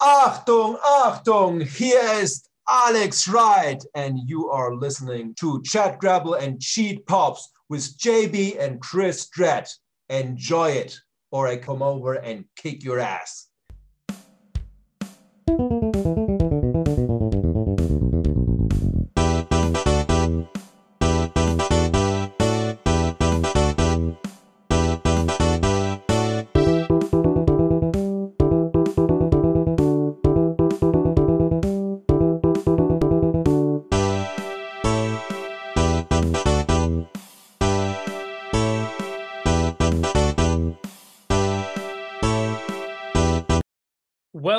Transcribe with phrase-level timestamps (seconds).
[0.00, 7.04] Achtung, Achtung, hier ist Alex Wright, and you are listening to Chat Grapple and Cheap
[7.06, 9.68] Pops with JB and Chris Dredd.
[10.08, 10.96] Enjoy it,
[11.32, 13.48] or I come over and kick your ass.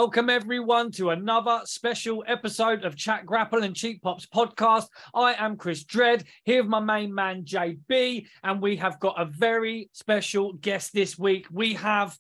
[0.10, 4.88] Welcome, everyone, to another special episode of Chat Grapple and Cheap Pops podcast.
[5.14, 9.26] I am Chris Dredd, here with my main man, JB, and we have got a
[9.26, 11.46] very special guest this week.
[11.52, 12.18] We have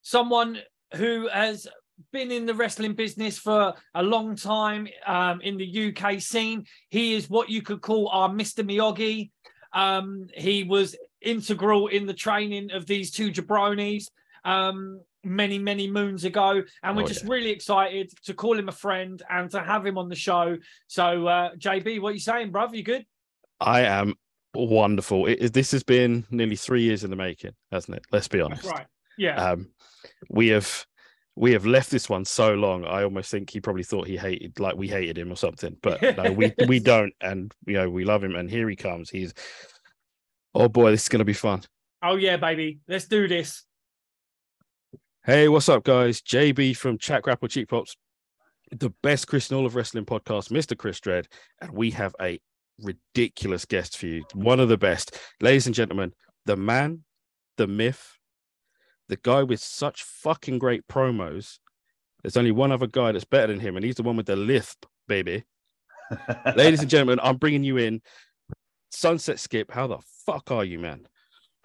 [0.00, 0.60] someone
[0.94, 1.66] who has
[2.10, 6.64] been in the wrestling business for a long time um, in the UK scene.
[6.88, 8.64] He is what you could call our Mr.
[8.66, 9.30] Miyagi.
[9.74, 14.06] Um, he was integral in the training of these two jabronis.
[14.42, 16.62] Um, many, many moons ago.
[16.82, 17.30] And we're oh, just yeah.
[17.30, 20.56] really excited to call him a friend and to have him on the show.
[20.86, 22.74] So, uh, JB, what are you saying, bruv?
[22.74, 23.06] You good?
[23.60, 24.14] I am
[24.54, 25.26] wonderful.
[25.26, 28.04] It, this has been nearly three years in the making, hasn't it?
[28.12, 28.64] Let's be honest.
[28.64, 28.86] Right.
[29.16, 29.50] Yeah.
[29.50, 29.70] Um,
[30.30, 30.86] we have
[31.38, 32.84] we have left this one so long.
[32.84, 35.76] I almost think he probably thought he hated, like we hated him or something.
[35.82, 38.34] But no, we we don't, and you know we love him.
[38.34, 39.10] And here he comes.
[39.10, 39.34] He's
[40.54, 41.62] oh boy, this is going to be fun.
[42.02, 43.64] Oh yeah, baby, let's do this.
[45.28, 46.22] Hey, what's up, guys?
[46.22, 47.98] JB from Chat Grapple Cheap Pops,
[48.70, 50.74] the best Christian All of Wrestling podcast, Mr.
[50.74, 51.26] Chris Dredd,
[51.60, 52.40] and we have a
[52.80, 54.24] ridiculous guest for you.
[54.32, 56.14] One of the best, ladies and gentlemen,
[56.46, 57.04] the man,
[57.58, 58.16] the myth,
[59.10, 61.58] the guy with such fucking great promos.
[62.22, 64.34] There's only one other guy that's better than him, and he's the one with the
[64.34, 65.44] lisp, baby.
[66.56, 68.00] ladies and gentlemen, I'm bringing you in.
[68.92, 71.06] Sunset Skip, how the fuck are you, man?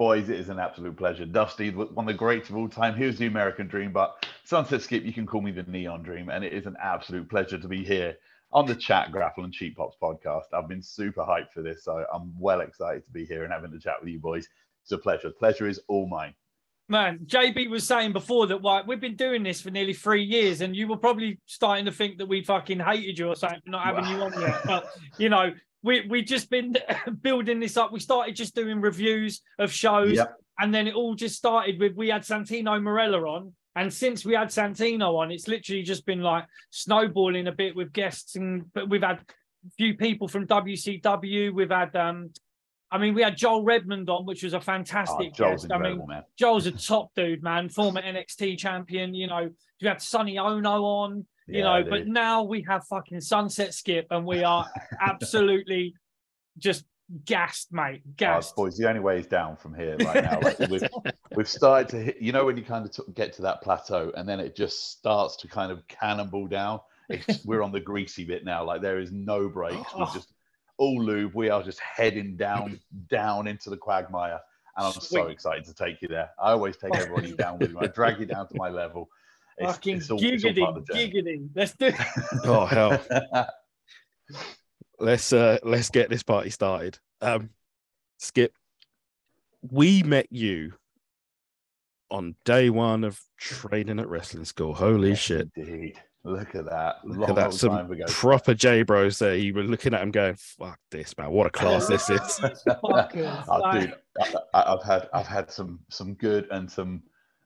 [0.03, 1.25] Boys, it is an absolute pleasure.
[1.25, 2.93] Dusty, one of the greats of all time.
[2.93, 6.43] Here's the American Dream, but Sunset Skip, you can call me the Neon Dream, and
[6.43, 8.17] it is an absolute pleasure to be here
[8.51, 10.47] on the Chat Grapple and Cheap Pops podcast.
[10.51, 13.71] I've been super hyped for this, so I'm well excited to be here and having
[13.71, 14.45] the chat with you boys.
[14.81, 15.29] It's a pleasure.
[15.29, 16.33] Pleasure is all mine.
[16.89, 20.59] Man, JB was saying before that like, we've been doing this for nearly three years,
[20.59, 23.85] and you were probably starting to think that we fucking hated you or something, not
[23.85, 24.63] having you on yet.
[24.65, 24.85] But
[25.17, 26.75] you know, we we just been
[27.21, 27.91] building this up.
[27.91, 30.35] We started just doing reviews of shows, yep.
[30.59, 34.33] and then it all just started with we had Santino Marella on, and since we
[34.33, 38.89] had Santino on, it's literally just been like snowballing a bit with guests, and but
[38.89, 41.53] we've had a few people from WCW.
[41.53, 42.31] We've had um,
[42.89, 45.71] I mean, we had Joel Redman on, which was a fantastic oh, guest.
[45.71, 46.21] I mean, man.
[46.37, 49.15] Joel's a top dude, man, former NXT champion.
[49.15, 49.49] You know,
[49.79, 54.07] you had Sonny Onoo on you yeah, know, but now we have fucking Sunset Skip
[54.11, 54.65] and we are
[55.01, 55.93] absolutely
[56.57, 56.85] just
[57.25, 58.01] gassed, mate.
[58.15, 58.53] Gassed.
[58.57, 60.39] Oh, boys, the only way is down from here right now.
[60.41, 60.83] Like we've,
[61.35, 64.11] we've started to hit, you know, when you kind of t- get to that plateau
[64.15, 66.79] and then it just starts to kind of cannonball down.
[67.45, 68.63] we're on the greasy bit now.
[68.63, 69.93] Like there is no brakes.
[69.95, 70.11] We're oh.
[70.13, 70.33] just
[70.77, 71.35] all lube.
[71.35, 72.79] We are just heading down,
[73.09, 74.39] down into the quagmire.
[74.77, 75.03] And I'm Sweet.
[75.03, 76.31] so excited to take you there.
[76.41, 77.77] I always take everybody down with me.
[77.81, 79.09] I drag you down to my level.
[79.57, 81.49] It's, Fucking it's all, giggling, it's giggling.
[81.55, 81.91] Let's do.
[82.43, 82.99] oh hell.
[84.99, 86.97] let's uh let's get this party started.
[87.21, 87.49] Um,
[88.17, 88.53] Skip,
[89.61, 90.73] we met you
[92.09, 94.73] on day one of training at wrestling school.
[94.73, 95.49] Holy yes, shit!
[95.55, 95.99] Indeed.
[96.25, 96.95] Look at that.
[97.03, 97.53] Look at that.
[97.53, 99.35] Some proper J bros there.
[99.35, 101.31] You were looking at him going, fuck this, man.
[101.31, 102.39] What a class this is.
[102.83, 103.07] oh,
[103.73, 103.93] dude,
[104.53, 107.03] I, have had I've had some some good and some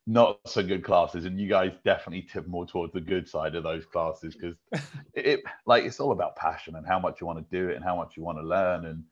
[0.10, 3.64] not so good classes and you guys definitely tip more towards the good side of
[3.64, 4.56] those classes because
[5.14, 7.76] it, it, like it's all about passion and how much you want to do it
[7.76, 9.04] and how much you want to learn and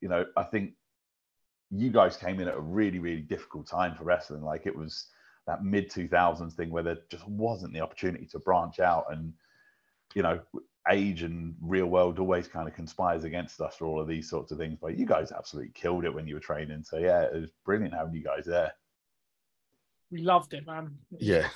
[0.00, 0.72] you know i think
[1.76, 4.42] you guys came in at a really really difficult time for wrestling.
[4.42, 5.08] Like it was
[5.46, 9.32] that mid 2000s thing where there just wasn't the opportunity to branch out and
[10.14, 10.40] you know
[10.90, 14.52] age and real world always kind of conspires against us for all of these sorts
[14.52, 17.34] of things but you guys absolutely killed it when you were training so yeah it
[17.34, 18.70] was brilliant having you guys there
[20.10, 20.96] we loved it, man.
[21.18, 21.48] Yeah.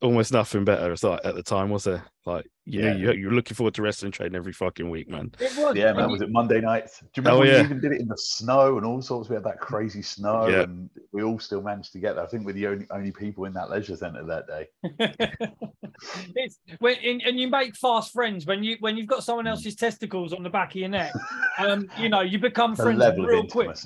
[0.00, 2.04] Almost nothing better like, at the time, was there?
[2.26, 2.92] Like, you yeah.
[2.92, 5.32] know, you, you're looking forward to wrestling training every fucking week, man.
[5.38, 5.76] It was.
[5.76, 6.10] Yeah, man.
[6.10, 7.00] Was it Monday nights?
[7.00, 7.58] Do you remember oh, yeah.
[7.58, 9.28] we even did it in the snow and all sorts?
[9.28, 10.62] We had that crazy snow yeah.
[10.62, 12.24] and we all still managed to get there.
[12.24, 14.68] I think we're the only only people in that leisure centre that day.
[16.36, 19.50] it's when and you make fast friends when you when you've got someone hmm.
[19.50, 21.12] else's testicles on the back of your neck.
[21.58, 23.76] Um, you know, you become friends real quick.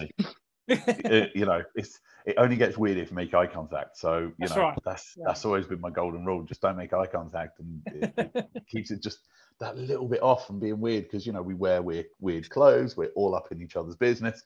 [0.68, 3.96] It, you know, it's it only gets weird if you make eye contact.
[3.96, 4.78] So you That's know, right.
[4.84, 5.24] that's Yeah.
[5.28, 6.42] that's always been my golden rule.
[6.44, 9.20] Just don't make eye contact, and it, it keeps it just
[9.60, 12.96] that little bit off from being weird because you know we wear weird weird clothes.
[12.96, 14.42] We're all up in each other's business,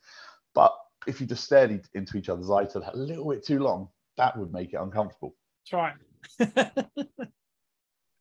[0.55, 0.75] but
[1.07, 3.89] if you just stared e- into each other's eyes for that little bit too long,
[4.19, 5.35] that would make it uncomfortable.
[5.73, 5.95] That's
[6.39, 6.87] right.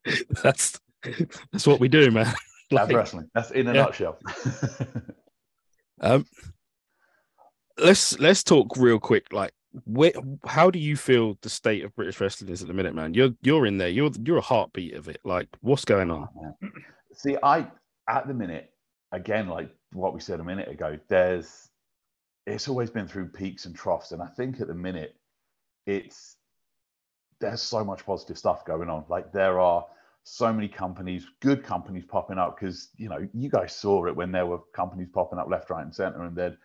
[0.44, 0.80] That's
[1.52, 2.34] that's what we do, man.
[2.72, 3.30] That's wrestling.
[3.34, 3.84] That's in a Yeah.
[3.84, 4.18] nutshell.
[6.02, 6.26] um,
[7.82, 9.32] let's let's talk real quick.
[9.32, 9.54] Like,
[9.86, 10.12] where,
[10.46, 13.14] how do you feel the state of British wrestling is at the minute, man?
[13.14, 13.90] You're you're in there.
[13.90, 15.20] You're you're a heartbeat of it.
[15.24, 16.28] Like, what's going on?
[17.14, 17.68] See, I
[18.08, 18.72] at the minute,
[19.12, 21.70] again, like what we said a minute ago, there's
[22.46, 25.16] it's always been through peaks and troughs, and I think at the minute,
[25.86, 26.38] it's
[27.40, 29.06] there's so much positive stuff going on.
[29.08, 29.86] Like there are
[30.24, 34.32] so many companies, good companies popping up because you know you guys saw it when
[34.32, 36.58] there were companies popping up left, right, and center, and they'd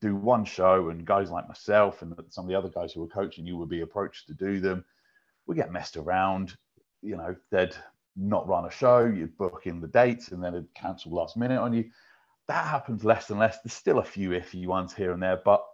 [0.00, 3.08] do one show, and guys like myself and some of the other guys who were
[3.08, 4.84] coaching you would be approached to do them.
[5.46, 6.56] We get messed around,
[7.02, 7.36] you know.
[7.50, 7.74] They'd
[8.16, 11.60] not run a show, you'd book in the dates, and then it'd cancel last minute
[11.60, 11.90] on you.
[12.48, 13.58] That happens less and less.
[13.62, 15.64] There's still a few iffy ones here and there, but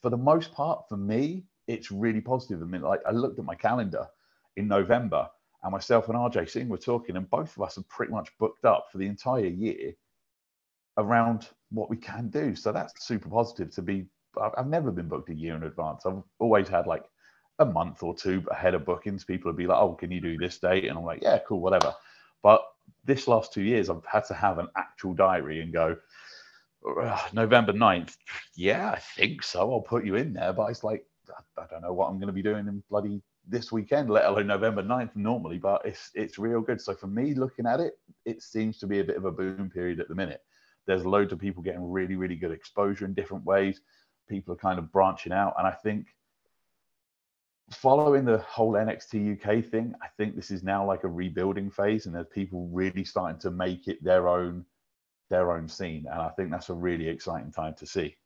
[0.00, 2.62] for the most part, for me, it's really positive.
[2.62, 4.06] I mean, like I looked at my calendar
[4.56, 5.28] in November,
[5.62, 8.64] and myself and RJ Singh were talking, and both of us are pretty much booked
[8.64, 9.92] up for the entire year
[10.98, 12.54] around what we can do.
[12.54, 14.06] So that's super positive to be.
[14.56, 16.06] I've never been booked a year in advance.
[16.06, 17.04] I've always had like
[17.58, 19.24] a month or two ahead of bookings.
[19.24, 21.60] People would be like, "Oh, can you do this date?" And I'm like, "Yeah, cool,
[21.60, 21.94] whatever."
[22.42, 22.62] But
[23.04, 25.96] this last two years, I've had to have an actual diary and go.
[27.32, 28.16] November 9th,
[28.56, 29.72] yeah, I think so.
[29.72, 30.52] I'll put you in there.
[30.52, 33.22] But it's like, I- I don't know what I'm going to be doing in bloody
[33.46, 36.80] this weekend, let alone November 9th normally, but it's it's real good.
[36.80, 39.70] So for me looking at it, it seems to be a bit of a boom
[39.70, 40.42] period at the minute.
[40.86, 43.80] There's loads of people getting really, really good exposure in different ways.
[44.28, 45.54] People are kind of branching out.
[45.58, 46.06] And I think
[47.70, 52.06] following the whole NXT UK thing, I think this is now like a rebuilding phase
[52.06, 54.64] and there's people really starting to make it their own
[55.30, 56.06] their own scene.
[56.10, 58.16] And I think that's a really exciting time to see.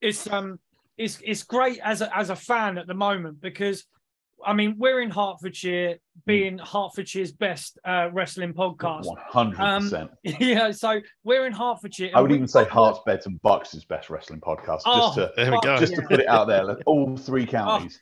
[0.00, 0.58] it's um
[0.96, 3.84] it's it's great as a as a fan at the moment because
[4.44, 9.06] I mean we're in Hertfordshire being Hertfordshire's best uh, wrestling podcast.
[9.32, 10.10] 100%.
[10.40, 12.10] Yeah, so we're in Hertfordshire.
[12.14, 14.82] I would even say Herts, Beds and Bucks is best wrestling podcast.
[14.86, 15.76] Oh, just to There we go.
[15.78, 16.64] just to put it out there.
[16.64, 18.00] like, All three counties.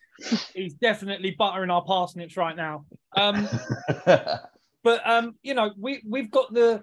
[0.54, 2.84] He's definitely buttering our parsnips right now.
[3.16, 3.48] Um,
[4.04, 6.82] but um, you know, we we've got the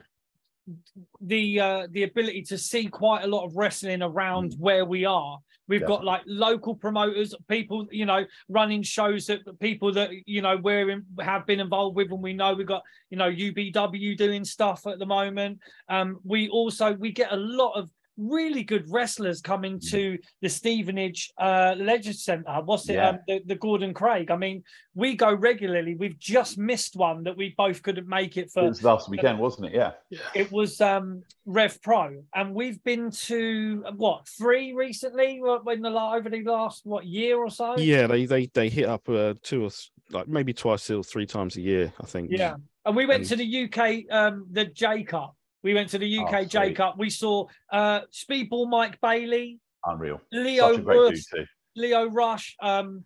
[1.21, 5.39] the uh, the ability to see quite a lot of wrestling around where we are.
[5.67, 10.57] We've got like local promoters, people, you know, running shows that people that you know
[10.57, 14.45] we're in, have been involved with, and we know we've got you know UBW doing
[14.45, 15.59] stuff at the moment.
[15.89, 21.31] Um, we also we get a lot of really good wrestlers coming to the Stevenage
[21.39, 22.61] uh, Leisure Centre.
[22.63, 22.95] What's it?
[22.95, 23.09] Yeah.
[23.09, 24.31] Um, the, the Gordon Craig.
[24.31, 24.63] I mean,
[24.93, 25.95] we go regularly.
[25.95, 28.61] We've just missed one that we both couldn't make it for.
[28.61, 28.69] it for.
[28.69, 29.73] was last weekend, wasn't it?
[29.73, 29.91] Yeah.
[30.33, 35.39] It was um, Rev Pro, and we've been to what three recently?
[35.41, 37.77] What, In the la- over the last what year or so?
[37.77, 41.25] Yeah, they they they hit up uh, two or th- like maybe twice or three
[41.25, 41.91] times a year.
[42.01, 42.29] I think.
[42.31, 42.55] Yeah.
[42.85, 45.34] And we went And- to the UK, um, the J Cup.
[45.65, 46.73] We went to the UK Oh, J.
[46.73, 46.95] Cup.
[46.95, 50.21] We saw uh, Speedball Mike Bailey, Unreal.
[50.31, 51.47] Lio Such a great Rush.
[51.75, 53.03] Lio Rush, um,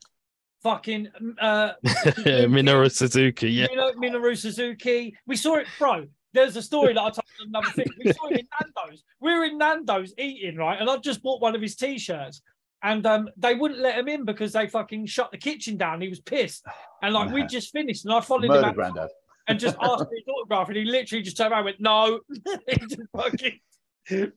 [0.62, 1.08] fucking
[1.40, 3.50] uh, Minoru Suzuki.
[3.50, 3.68] Yeah.
[3.70, 5.16] Mino- Minoru Suzuki.
[5.26, 6.06] We saw it, bro.
[6.34, 7.88] There's a story that I told you another thing.
[8.04, 9.04] We saw it in Nando's.
[9.22, 10.82] We were in Nando's eating, right?
[10.82, 12.42] And I just bought one of his t-shirts.
[12.84, 16.02] And um, they wouldn't let him in because they fucking shut the kitchen down.
[16.02, 16.66] He was pissed.
[17.02, 19.10] And like we just finished and I followed him Murder out granddad.
[19.50, 20.68] And just asked for his autograph.
[20.68, 22.20] And he literally just turned around and went, no.
[22.68, 23.60] he just fucking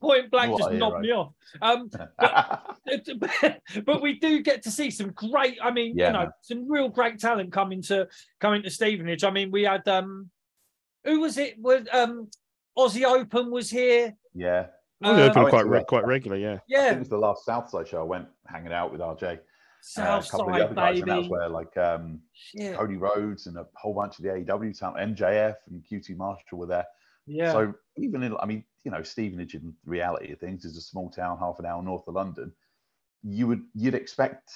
[0.00, 1.32] point blank What just a knocked me off.
[1.60, 1.90] Um,
[3.84, 6.30] but we do get to see some great i mean Yeah, you know man.
[6.42, 8.06] some real great talent coming to
[8.40, 10.28] coming to stevenage i mean we had um
[11.04, 12.28] who was it was um
[12.76, 14.66] aussie open was here yeah.
[15.04, 16.36] Uh, open quite re- quite regular.
[16.36, 16.46] Yeah.
[16.46, 19.40] I think yeah it was the last Southside show I went hanging out with RJ.
[19.98, 22.20] Uh, a couple of the other guys, and that was where like um,
[22.74, 26.66] Cody Rhodes and a whole bunch of the AEW talent, MJF and QT Marshall were
[26.66, 26.86] there.
[27.26, 30.80] yeah So even in, I mean, you know, Stevenage in reality of things is a
[30.80, 32.52] small town, half an hour north of London.
[33.22, 34.52] You would you'd expect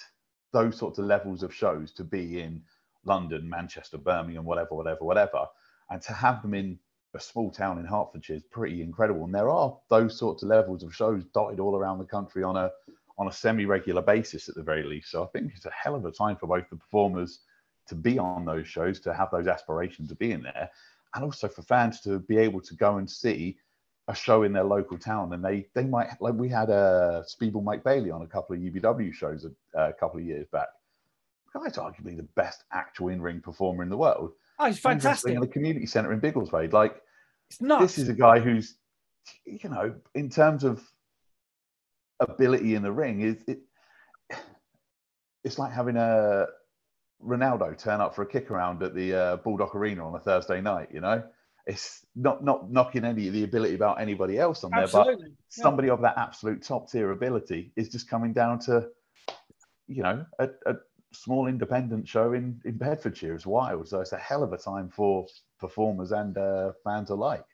[0.52, 2.62] those sorts of levels of shows to be in
[3.04, 5.46] London, Manchester, Birmingham, whatever, whatever, whatever,
[5.90, 6.78] and to have them in
[7.14, 9.24] a small town in Hertfordshire is pretty incredible.
[9.24, 12.56] And there are those sorts of levels of shows dotted all around the country on
[12.56, 12.70] a
[13.18, 15.10] on a semi-regular basis at the very least.
[15.10, 17.40] So I think it's a hell of a time for both the performers
[17.88, 20.70] to be on those shows, to have those aspirations of being there,
[21.14, 23.56] and also for fans to be able to go and see
[24.08, 27.22] a show in their local town, and they they might like we had a uh,
[27.24, 30.68] Speedball Mike Bailey on a couple of UBW shows a, a couple of years back.
[31.52, 34.32] Guy's arguably the best actual in ring performer in the world.
[34.58, 35.34] Oh, he's fantastic.
[35.34, 37.02] In the community centre in Biggleswade, like
[37.50, 37.82] it's nuts.
[37.82, 38.74] this is a guy who's,
[39.44, 40.82] you know, in terms of
[42.20, 43.60] ability in the ring, is it.
[45.44, 46.46] It's like having a
[47.24, 50.60] Ronaldo turn up for a kick around at the uh, Baldock Arena on a Thursday
[50.60, 50.88] night.
[50.92, 51.22] You know,
[51.66, 55.14] it's not not knocking any of the ability about anybody else on Absolutely.
[55.14, 55.62] there, but yeah.
[55.62, 58.88] somebody of that absolute top tier ability is just coming down to,
[59.86, 60.74] you know, a, a
[61.12, 63.88] small independent show in in Bedfordshire is wild.
[63.88, 65.26] So it's a hell of a time for
[65.58, 67.44] performers and uh, fans alike.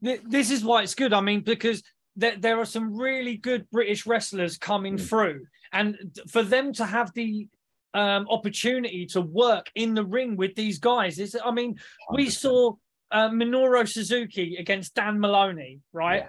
[0.00, 1.12] This is why it's good.
[1.12, 1.82] I mean, because
[2.18, 5.08] there, there are some really good British wrestlers coming mm.
[5.08, 5.96] through, and
[6.28, 7.48] for them to have the
[7.94, 11.74] um, opportunity to work in the ring with these guys is, I mean,
[12.10, 12.16] 100%.
[12.16, 12.72] we saw
[13.10, 16.24] uh, Minoru Suzuki against Dan Moloney, right?
[16.24, 16.28] Yeah.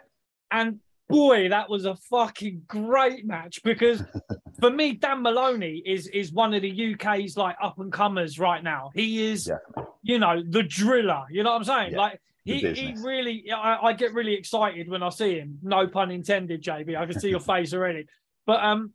[0.60, 0.80] And
[1.10, 4.04] boy, that was a fucking great match because
[4.60, 8.64] for me, Dan Moloney is is one of the UK's like up and comers right
[8.64, 8.92] now.
[8.94, 9.94] He is, Definitely.
[10.04, 11.26] you know, the driller.
[11.30, 11.92] You know what I'm saying?
[11.94, 11.98] Yeah.
[11.98, 15.60] Like he, he really, I, I, get really excited when I see him.
[15.62, 16.98] No pun intended, JB.
[16.98, 18.08] I can see your face already.
[18.46, 18.94] But um,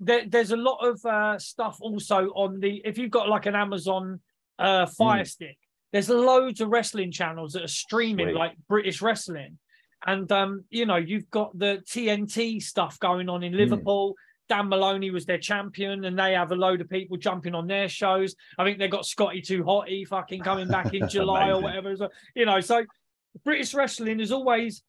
[0.00, 2.82] there, there's a lot of uh, stuff also on the.
[2.84, 4.20] If you've got like an Amazon
[4.58, 5.28] uh, Fire mm.
[5.28, 5.58] Stick,
[5.92, 8.36] there's loads of wrestling channels that are streaming Sweet.
[8.36, 9.58] like British wrestling,
[10.06, 13.58] and um, you know you've got the TNT stuff going on in hmm.
[13.58, 14.12] Liverpool.
[14.12, 14.16] Mm.
[14.48, 17.88] Dan Moloney was their champion, and they have a load of people jumping on their
[17.88, 18.34] shows.
[18.58, 21.96] I think they got Scotty Too Hotty fucking coming back in July or whatever.
[21.96, 22.84] So, you know, so
[23.44, 24.82] British wrestling has always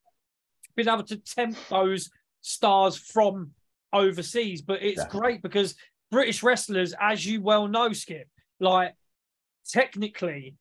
[0.75, 2.09] been able to tempt those
[2.41, 3.51] stars from
[3.93, 5.07] overseas, but it's yeah.
[5.07, 5.75] great because
[6.11, 8.27] British wrestlers, as you well know, Skip,
[8.59, 8.95] like
[9.69, 10.55] technically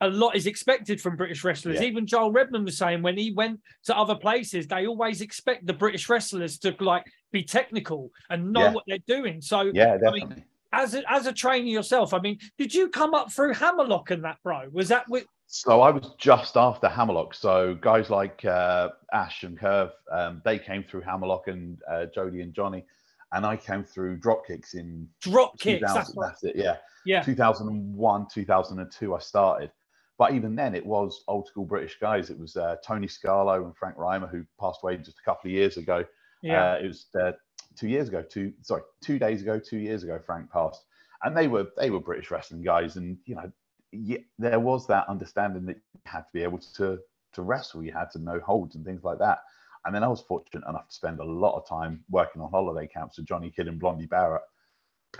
[0.00, 1.80] a lot is expected from British wrestlers.
[1.80, 1.86] Yeah.
[1.86, 5.72] Even Joel Redman was saying when he went to other places, they always expect the
[5.72, 8.72] British wrestlers to like be technical and know yeah.
[8.72, 9.40] what they're doing.
[9.40, 10.22] So yeah, definitely.
[10.22, 13.54] I mean, as a, as a trainer yourself, I mean, did you come up through
[13.54, 14.68] Hammerlock and that, bro?
[14.72, 15.24] Was that with?
[15.46, 17.32] So I was just after Hammerlock.
[17.32, 22.42] So guys like uh, Ash and Curve, um, they came through Hammerlock and uh, Jody
[22.42, 22.84] and Johnny,
[23.32, 25.80] and I came through Dropkicks in Dropkicks.
[25.80, 26.56] That's, that's it.
[26.56, 26.76] Yeah.
[27.06, 27.22] Yeah.
[27.22, 29.70] 2001, 2002, I started.
[30.18, 32.30] But even then, it was old school British guys.
[32.30, 35.52] It was uh, Tony Scarlo and Frank Reimer, who passed away just a couple of
[35.52, 36.04] years ago.
[36.42, 36.72] Yeah.
[36.72, 37.32] Uh, it was uh,
[37.76, 40.18] two years ago, two sorry, two days ago, two years ago.
[40.24, 40.84] Frank passed,
[41.22, 43.50] and they were they were British wrestling guys, and you know,
[43.92, 46.98] yeah, there was that understanding that you had to be able to
[47.34, 47.82] to wrestle.
[47.82, 49.40] You had to know holds and things like that.
[49.84, 52.88] And then I was fortunate enough to spend a lot of time working on holiday
[52.88, 54.42] camps with Johnny Kidd and Blondie Barrett.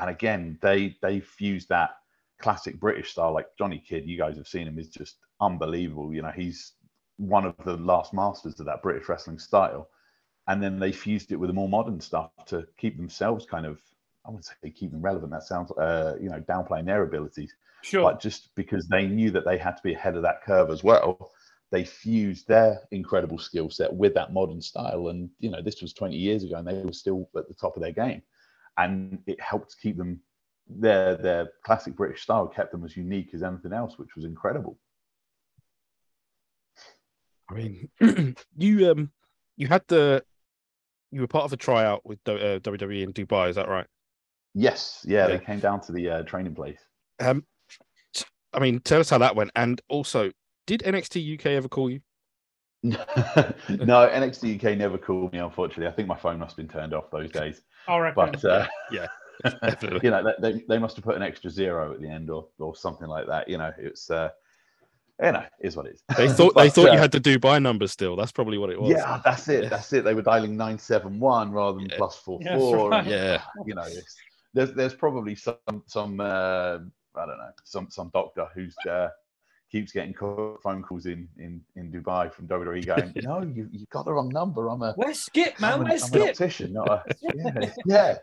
[0.00, 1.90] And again, they they fused that
[2.38, 6.12] classic British style, like Johnny Kidd, you guys have seen him, is just unbelievable.
[6.12, 6.72] You know, he's
[7.16, 9.88] one of the last masters of that British wrestling style.
[10.48, 13.78] And then they fused it with the more modern stuff to keep themselves kind of,
[14.24, 15.32] I wouldn't say keep them relevant.
[15.32, 17.52] That sounds, uh, you know, downplaying their abilities.
[17.82, 18.02] Sure.
[18.02, 20.84] But just because they knew that they had to be ahead of that curve as
[20.84, 21.32] well,
[21.72, 25.08] they fused their incredible skill set with that modern style.
[25.08, 27.76] And, you know, this was 20 years ago and they were still at the top
[27.76, 28.22] of their game.
[28.78, 30.20] And it helped keep them
[30.68, 34.78] their their classic British style kept them as unique as anything else, which was incredible.
[37.48, 37.88] I mean,
[38.56, 39.10] you um
[39.56, 40.22] you had the
[41.12, 43.86] you were part of a tryout with uh, WWE in Dubai, is that right?
[44.54, 45.36] Yes, yeah, yeah.
[45.36, 46.80] they came down to the uh, training place.
[47.20, 47.44] Um,
[48.52, 50.30] I mean, tell us how that went, and also,
[50.66, 52.00] did NXT UK ever call you?
[52.82, 52.96] no,
[53.68, 55.38] NXT UK never called me.
[55.38, 57.62] Unfortunately, I think my phone must have been turned off those days.
[57.88, 58.30] I reckon.
[58.32, 59.06] But uh, yeah,
[60.02, 62.74] you know, they, they must have put an extra zero at the end or, or
[62.74, 63.48] something like that.
[63.48, 64.30] You know, it's uh,
[65.22, 66.02] you know, is what it is.
[66.16, 68.16] They thought but, they thought uh, you had the Dubai number still.
[68.16, 68.90] That's probably what it was.
[68.90, 69.70] Yeah, that's it.
[69.70, 70.04] That's it.
[70.04, 71.96] They were dialing nine seven one rather than yeah.
[71.96, 72.90] plus four yeah, four.
[72.90, 73.06] Right.
[73.06, 73.86] yeah, you know,
[74.54, 76.78] there's there's probably some some uh,
[77.14, 79.08] I don't know some some doctor who's uh,
[79.70, 84.04] keeps getting phone calls in in in Dubai from WWE going, no, you you got
[84.04, 84.68] the wrong number.
[84.68, 85.84] I'm a where's Skip, man?
[85.84, 86.22] Where's Skip?
[86.22, 88.16] An optician, not a, yeah, yeah.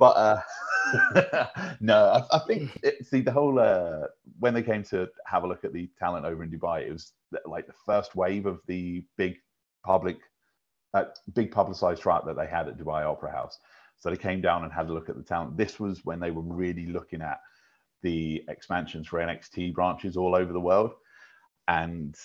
[0.00, 1.46] But uh,
[1.80, 4.06] no, I, I think it, see the whole uh,
[4.40, 7.12] when they came to have a look at the talent over in Dubai, it was
[7.44, 9.36] like the first wave of the big
[9.84, 10.16] public,
[10.94, 11.04] uh,
[11.34, 13.58] big publicized tryout that they had at Dubai Opera House.
[13.98, 15.58] So they came down and had a look at the talent.
[15.58, 17.38] This was when they were really looking at
[18.02, 20.92] the expansions for NXT branches all over the world,
[21.68, 22.16] and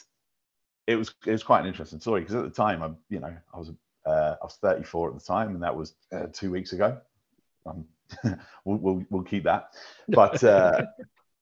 [0.87, 3.35] it was it was quite an interesting story because at the time I you know
[3.53, 3.73] I was
[4.05, 7.01] uh, I was 34 at the time, and that was uh, two weeks ago
[7.65, 7.85] um,
[8.65, 9.73] we'll, we'll, we'll keep that.
[10.07, 10.85] But uh,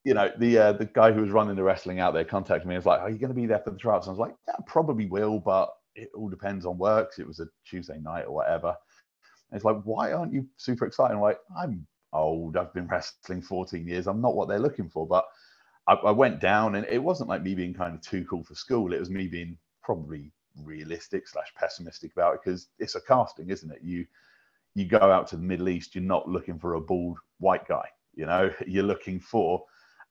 [0.04, 2.76] you know, the uh, the guy who was running the wrestling out there contacted me.
[2.76, 4.28] and was like, "Are you going to be there for the trials?" And I was
[4.28, 7.20] like, "Yeah, probably will, but it all depends on works.
[7.20, 8.76] It was a Tuesday night or whatever.
[9.52, 11.14] And it's like, why aren't you super excited?
[11.14, 12.58] I'm like, I'm old.
[12.58, 14.08] I've been wrestling 14 years.
[14.08, 15.08] I'm not what they're looking for.
[15.08, 15.26] But
[15.88, 18.56] I, I went down, and it wasn't like me being kind of too cool for
[18.56, 18.94] school.
[18.94, 20.32] It was me being probably
[20.64, 23.80] realistic slash pessimistic about it because it's a casting, isn't it?
[23.84, 24.06] You
[24.76, 27.88] you go out to the Middle East, you're not looking for a bald white guy.
[28.14, 29.64] You know, you're looking for.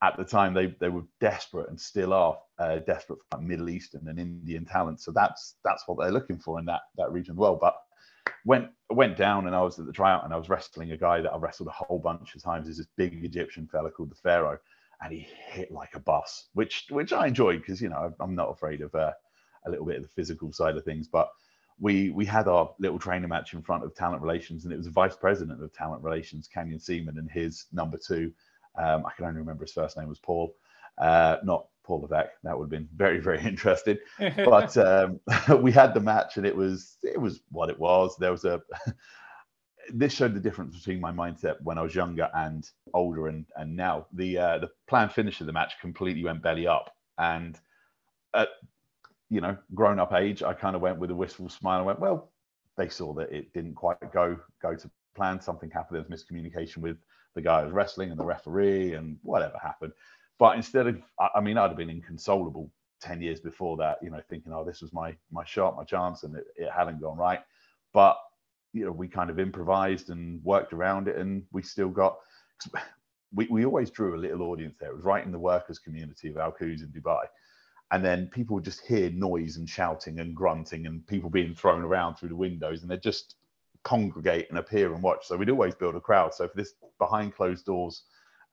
[0.02, 4.08] At the time, they they were desperate and still are uh, desperate for Middle Eastern
[4.08, 5.00] and Indian talent.
[5.00, 7.54] So that's that's what they're looking for in that that region as well.
[7.54, 7.76] But
[8.44, 11.20] went went down and I was at the tryout and I was wrestling a guy
[11.20, 12.68] that I wrestled a whole bunch of times.
[12.68, 14.58] Is this big Egyptian fella called the Pharaoh,
[15.02, 18.50] and he hit like a bus, which which I enjoyed because you know I'm not
[18.50, 19.12] afraid of uh,
[19.66, 21.08] a little bit of the physical side of things.
[21.08, 21.28] But
[21.78, 24.86] we we had our little training match in front of talent relations, and it was
[24.86, 28.32] the vice president of talent relations, Canyon Ceman, and his number two.
[28.78, 30.54] Um, I can only remember his first name was Paul,
[30.98, 32.32] uh, not Paul Levesque.
[32.42, 33.98] That would have been very very interesting.
[34.18, 35.20] but um,
[35.60, 38.16] we had the match, and it was it was what it was.
[38.16, 38.62] There was a
[39.92, 43.76] this showed the difference between my mindset when I was younger and older, and and
[43.76, 47.58] now the uh, the planned finish of the match completely went belly up, and
[48.34, 48.48] at
[49.32, 52.00] you know grown up age, I kind of went with a wistful smile and went,
[52.00, 52.30] well,
[52.76, 55.40] they saw that it didn't quite go go to plan.
[55.40, 55.96] Something happened.
[55.96, 56.98] There was miscommunication with
[57.34, 59.94] the guy who was wrestling and the referee, and whatever happened.
[60.38, 61.00] But instead of,
[61.34, 62.70] I mean, I'd have been inconsolable
[63.00, 66.24] ten years before that, you know, thinking, oh, this was my my shot, my chance,
[66.24, 67.40] and it, it hadn't gone right.
[67.94, 68.18] But
[68.74, 72.18] you know, we kind of improvised and worked around it, and we still got.
[73.34, 74.90] We, we always drew a little audience there.
[74.90, 77.24] It was right in the workers' community of Al Quoz in Dubai.
[77.92, 81.82] And then people would just hear noise and shouting and grunting and people being thrown
[81.82, 83.36] around through the windows, and they'd just
[83.84, 85.26] congregate and appear and watch.
[85.26, 86.32] So we'd always build a crowd.
[86.32, 88.04] So for this behind closed doors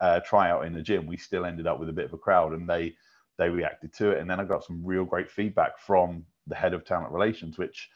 [0.01, 2.53] uh, tryout in the gym, we still ended up with a bit of a crowd,
[2.53, 2.95] and they
[3.37, 4.19] they reacted to it.
[4.19, 7.89] And then I got some real great feedback from the head of talent relations, which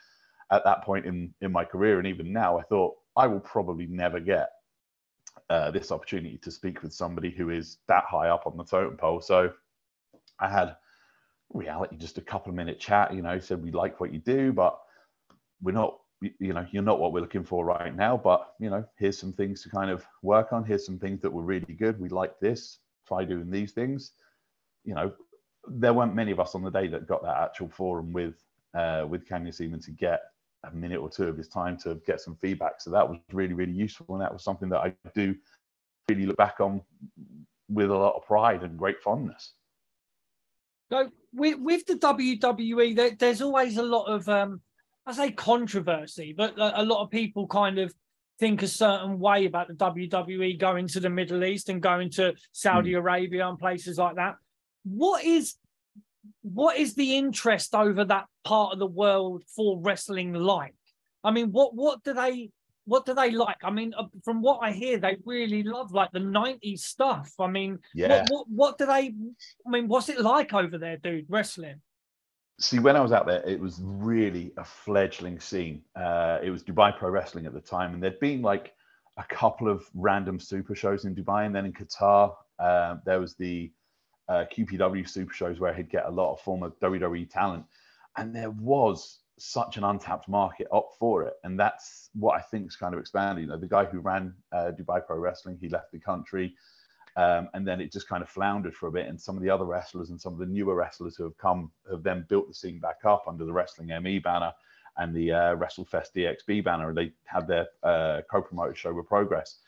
[0.51, 3.87] at that point in in my career and even now, I thought I will probably
[3.87, 4.49] never get
[5.49, 8.95] uh, this opportunity to speak with somebody who is that high up on the totem
[8.95, 9.19] pole.
[9.19, 9.51] So
[10.39, 10.77] I had
[11.51, 13.13] reality just a couple of minute chat.
[13.13, 14.79] You know, said we like what you do, but
[15.61, 15.99] we're not.
[16.39, 18.15] You know, you're not what we're looking for right now.
[18.15, 20.63] But you know, here's some things to kind of work on.
[20.63, 21.99] Here's some things that were really good.
[21.99, 22.79] We like this.
[23.05, 24.13] Try doing these things.
[24.85, 25.11] You know,
[25.67, 28.35] there weren't many of us on the day that got that actual forum with
[28.73, 30.21] uh, with Canyon Ceman to get
[30.63, 32.79] a minute or two of his time to get some feedback.
[32.79, 34.15] So that was really, really useful.
[34.15, 35.35] And that was something that I do
[36.09, 36.81] really look back on
[37.69, 39.53] with a lot of pride and great fondness.
[40.93, 44.61] So with, with the WWE, there, there's always a lot of, um,
[45.07, 47.91] I say controversy, but a lot of people kind of
[48.39, 52.35] think a certain way about the WWE going to the Middle East and going to
[52.51, 52.99] Saudi mm.
[52.99, 54.35] Arabia and places like that.
[54.83, 55.55] What is
[56.43, 60.75] what is the interest over that part of the world for wrestling like?
[61.23, 62.51] I mean, what what do they
[62.85, 63.57] what do they like?
[63.63, 67.31] I mean, uh, from what I hear, they really love like the '90s stuff.
[67.39, 68.25] I mean, yeah.
[68.29, 69.13] what, what what do they?
[69.65, 71.25] I mean, what's it like over there, dude?
[71.29, 71.81] Wrestling.
[72.59, 75.81] See, when I was out there, it was really a fledgling scene.
[75.95, 78.73] Uh, it was Dubai Pro Wrestling at the time, and there'd been like
[79.17, 83.35] a couple of random super shows in Dubai, and then in Qatar, uh, there was
[83.35, 83.71] the
[84.29, 87.65] uh, QPW super shows where he'd get a lot of former WWE talent.
[88.17, 91.33] And there was such an untapped market up for it.
[91.43, 93.45] And that's what I think is kind of expanding.
[93.45, 96.55] You know, the guy who ran uh, Dubai Pro Wrestling, he left the country.
[97.15, 99.07] Um, and then it just kind of floundered for a bit.
[99.07, 101.71] And some of the other wrestlers and some of the newer wrestlers who have come
[101.89, 104.51] have then built the scene back up under the Wrestling ME banner
[104.97, 106.89] and the uh, WrestleFest DXB banner.
[106.89, 109.59] And they had their uh, co-promoted show with Progress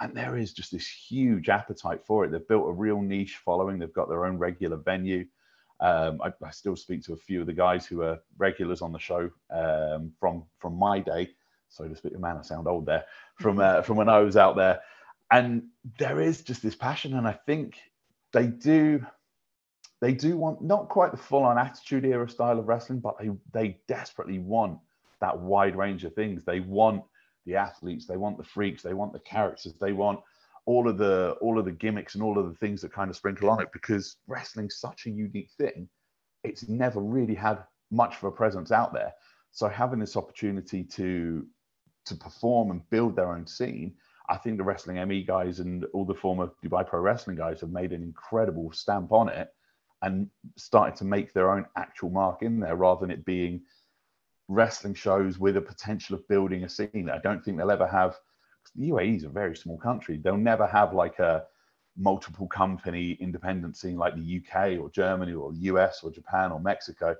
[0.00, 2.30] and there is just this huge appetite for it.
[2.30, 3.78] They've built a real niche following.
[3.78, 5.24] They've got their own regular venue.
[5.80, 8.92] Um, I, I, still speak to a few of the guys who are regulars on
[8.92, 11.28] the show um, from from my day,
[11.68, 12.18] so to speak.
[12.18, 13.04] Man, I sound old there.
[13.38, 14.80] From uh, from when I was out there,
[15.30, 15.64] and
[15.98, 17.78] there is just this passion, and I think
[18.32, 19.04] they do
[20.00, 23.30] they do want not quite the full on attitude era style of wrestling, but they
[23.52, 24.78] they desperately want
[25.20, 26.42] that wide range of things.
[26.44, 27.02] They want
[27.44, 30.20] the athletes, they want the freaks, they want the characters, they want
[30.66, 33.16] all of the all of the gimmicks and all of the things that kind of
[33.16, 35.88] sprinkle on it because wrestling's such a unique thing.
[36.44, 37.58] It's never really had
[37.90, 39.12] much of a presence out there.
[39.52, 41.46] So having this opportunity to
[42.06, 43.94] to perform and build their own scene,
[44.28, 47.70] I think the wrestling ME guys and all the former Dubai Pro Wrestling guys have
[47.70, 49.48] made an incredible stamp on it
[50.02, 53.62] and started to make their own actual mark in there rather than it being
[54.48, 57.10] wrestling shows with a potential of building a scene.
[57.12, 58.16] I don't think they'll ever have.
[58.74, 60.18] The UAE is a very small country.
[60.18, 61.44] They'll never have like a
[61.96, 67.16] multiple company independent scene like the UK or Germany or US or Japan or Mexico.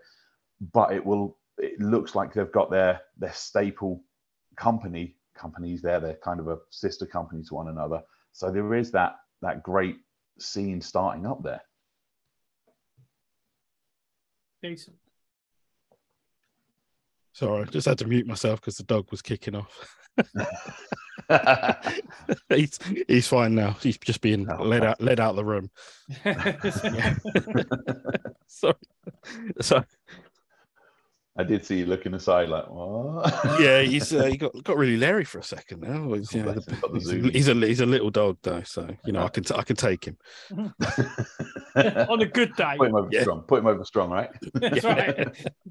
[0.72, 4.02] But it will it looks like they've got their their staple
[4.56, 6.00] company companies there.
[6.00, 8.02] They're kind of a sister company to one another.
[8.32, 9.96] So there is that that great
[10.38, 11.62] scene starting up there.
[14.62, 14.96] Decent.
[17.32, 19.96] Sorry, I just had to mute myself because the dog was kicking off.
[22.48, 23.76] he's he's fine now.
[23.80, 25.70] He's just being Oh, led out led out of the room.
[28.46, 28.74] Sorry.
[29.60, 29.84] So
[31.38, 33.60] I did see you looking aside like, what?
[33.60, 36.14] yeah, he's uh, he got got really leery for a second now.
[36.14, 38.38] He's, you know, Bless him, got the he's, a, he's a he's a little dog
[38.42, 40.16] though, so you know I can t- I can take him.
[40.56, 42.76] On a good day.
[42.78, 43.22] Put him over Yeah.
[43.22, 43.42] strong.
[43.42, 44.30] Put him over strong, right?
[44.54, 45.28] That's right.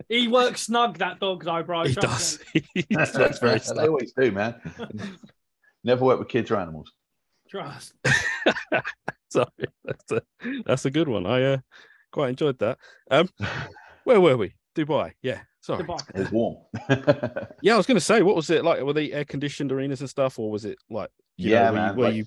[0.08, 1.86] He works snug, that dog, though, bro.
[1.86, 2.38] He does.
[2.54, 4.54] he works very they always do, man.
[5.86, 6.92] Never work with kids or animals.
[7.48, 7.94] Trust.
[9.30, 9.48] Sorry,
[9.84, 10.22] that's a
[10.66, 11.26] that's a good one.
[11.28, 11.58] I uh,
[12.12, 12.80] quite enjoyed that.
[13.12, 13.30] Um,
[14.04, 14.56] where were we?
[14.76, 15.14] Dubai.
[15.22, 15.42] Yeah.
[15.62, 15.78] Sorry.
[15.84, 16.04] Goodbye.
[16.16, 16.58] It's warm.
[17.62, 18.82] Yeah, I was going to say, what was it like?
[18.82, 21.76] Were they air conditioned arenas and stuff, or was it like, you Yeah, know, were,
[21.78, 22.26] man, you, were like- you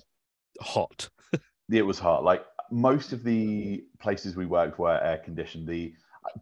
[0.61, 1.09] hot?
[1.71, 2.23] it was hot.
[2.23, 5.67] Like most of the places we worked were air conditioned.
[5.67, 5.93] The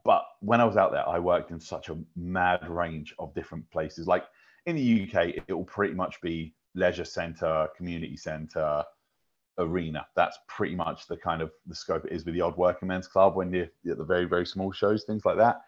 [0.03, 3.69] but when I was out there, I worked in such a mad range of different
[3.71, 4.07] places.
[4.07, 4.25] Like
[4.67, 8.83] in the UK, it will pretty much be leisure centre, community centre,
[9.57, 10.05] arena.
[10.15, 13.07] That's pretty much the kind of the scope it is with the odd working men's
[13.07, 15.61] club when you're at the very very small shows, things like that.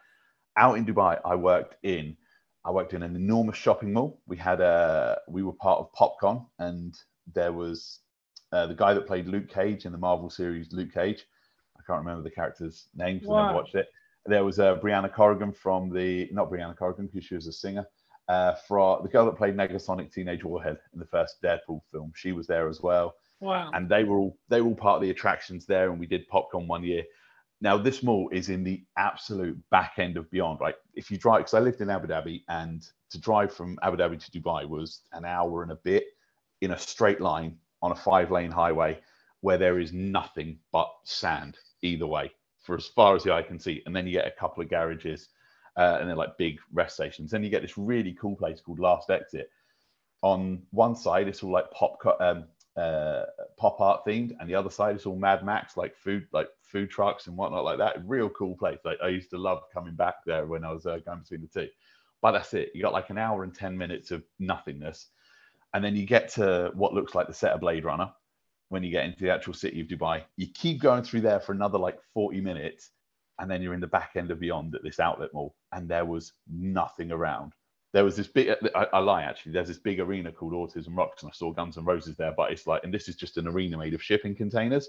[0.58, 2.16] Out in Dubai, I worked in
[2.66, 4.22] I worked in an enormous shopping mall.
[4.28, 6.96] We had a we were part of PopCon, and
[7.34, 8.00] there was
[8.52, 11.26] uh, the guy that played Luke Cage in the Marvel series Luke Cage.
[11.78, 13.88] I can't remember the character's name because I never watched it.
[14.26, 17.86] There was uh, Brianna Corrigan from the not Brianna Corrigan because she was a singer.
[18.30, 22.32] Uh, for the girl that played Negasonic Teenage Warhead in the first Deadpool film, she
[22.32, 23.16] was there as well.
[23.42, 23.72] Wow.
[23.74, 26.30] and they were all they were all part of the attractions there and we did
[26.30, 27.04] PopCon one year.
[27.62, 30.76] Now this mall is in the absolute back end of beyond right?
[30.94, 34.24] If you drive because i lived in abu dhabi and to drive from abu dhabi
[34.24, 36.04] to dubai was an hour and a bit
[36.60, 39.00] in a straight line on a five lane highway
[39.42, 42.30] where there is nothing but sand either way
[42.62, 43.82] for as far as the eye can see.
[43.86, 45.30] And then you get a couple of garages
[45.78, 48.80] uh, and then like big rest stations then you get this really cool place called
[48.80, 49.50] last exit
[50.22, 52.46] on one side it's all like pop um,
[52.80, 53.26] uh,
[53.58, 56.90] pop art themed, and the other side is all Mad Max, like food, like food
[56.90, 58.08] trucks and whatnot, like that.
[58.08, 58.80] Real cool place.
[58.86, 61.48] Like I used to love coming back there when I was uh, going between the
[61.48, 61.70] two.
[62.22, 62.72] But that's it.
[62.74, 65.08] You got like an hour and ten minutes of nothingness,
[65.74, 68.12] and then you get to what looks like the set of Blade Runner.
[68.70, 71.54] When you get into the actual city of Dubai, you keep going through there for
[71.54, 72.92] another like forty minutes,
[73.40, 76.06] and then you're in the back end of Beyond at this outlet mall, and there
[76.06, 77.54] was nothing around.
[77.94, 81.24] There was this big I, I lie actually there's this big arena called autism rocks
[81.24, 83.48] and i saw guns and roses there but it's like and this is just an
[83.48, 84.88] arena made of shipping containers.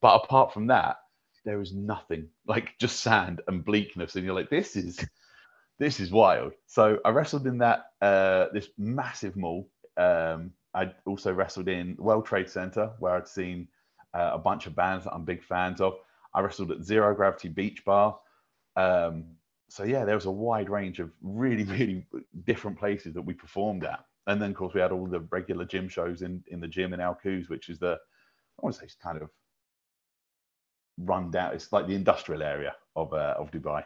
[0.00, 0.96] But apart from that
[1.44, 5.04] there is nothing like just sand and bleakness and you're like this is
[5.80, 6.52] this is wild.
[6.66, 9.68] So i wrestled in that uh this massive mall.
[9.96, 13.66] Um i also wrestled in world trade center where i'd seen
[14.14, 15.94] uh, a bunch of bands that i'm big fans of
[16.34, 18.18] i wrestled at zero gravity beach bar
[18.76, 19.24] um
[19.70, 22.06] so yeah, there was a wide range of really, really
[22.44, 24.04] different places that we performed at.
[24.26, 26.92] And then, of course, we had all the regular gym shows in, in the gym
[26.92, 29.30] in Al Quoz, which is the, I want to say it's kind of
[30.98, 31.54] run down.
[31.54, 33.84] It's like the industrial area of, uh, of Dubai.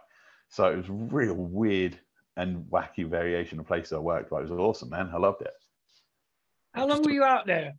[0.48, 1.98] So it was real weird
[2.37, 5.11] and wacky variation of places I worked, but it was awesome, man.
[5.12, 5.52] I loved it.
[6.72, 7.74] How long were you out there?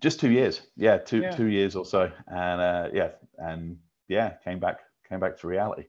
[0.00, 0.62] Just two years.
[0.76, 1.30] Yeah, two, Yeah.
[1.30, 2.10] two years or so.
[2.26, 3.78] And uh, yeah, and
[4.08, 4.78] yeah, came back,
[5.08, 5.84] came back to reality.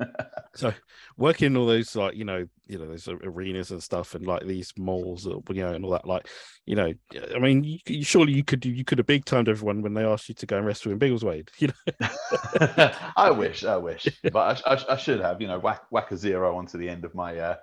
[0.54, 0.72] So
[1.16, 4.44] working in all those like you know you know those arenas and stuff and like
[4.44, 6.26] these malls you know and all that like
[6.66, 6.92] you know
[7.34, 10.04] I mean you, you surely you could you could have big timed everyone when they
[10.04, 11.94] asked you to go and wrestle in Biggleswade you know
[13.16, 16.16] I wish, I wish, but I, I, I should have, you know, whack, whack a
[16.16, 17.56] zero onto the end of my uh,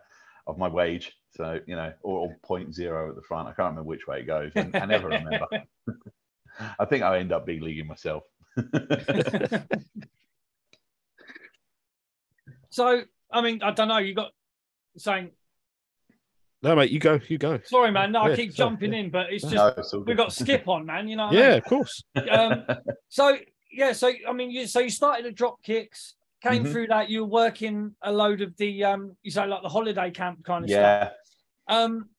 [0.48, 3.48] of my wage, so you know, or, or point zero at the front.
[3.48, 4.52] I can't remember which way it goes.
[4.56, 5.48] and I never remember.
[6.80, 8.24] I think I end up big leaguing myself.
[12.76, 14.00] So, I mean, I don't know.
[14.00, 14.32] You got
[14.98, 15.32] saying,
[16.62, 18.12] no mate you go you go sorry, man.
[18.12, 19.00] No, Yeah, I keep sorry, jumping yeah.
[19.00, 21.08] in, but it's just No, it's we've got skip on, man.
[21.08, 21.28] You know.
[21.28, 21.58] What I yeah mean?
[21.60, 22.66] of course Um,
[23.08, 23.38] so
[23.72, 26.16] yeah, so I mean, you so you started at drop kicks,
[26.50, 26.72] came Mhm.
[26.72, 27.10] through that.
[27.10, 30.64] You were working a load of the um, you say like the holiday camp kind
[30.66, 31.12] of stuff.
[31.70, 31.76] yeah.
[31.76, 32.10] Um,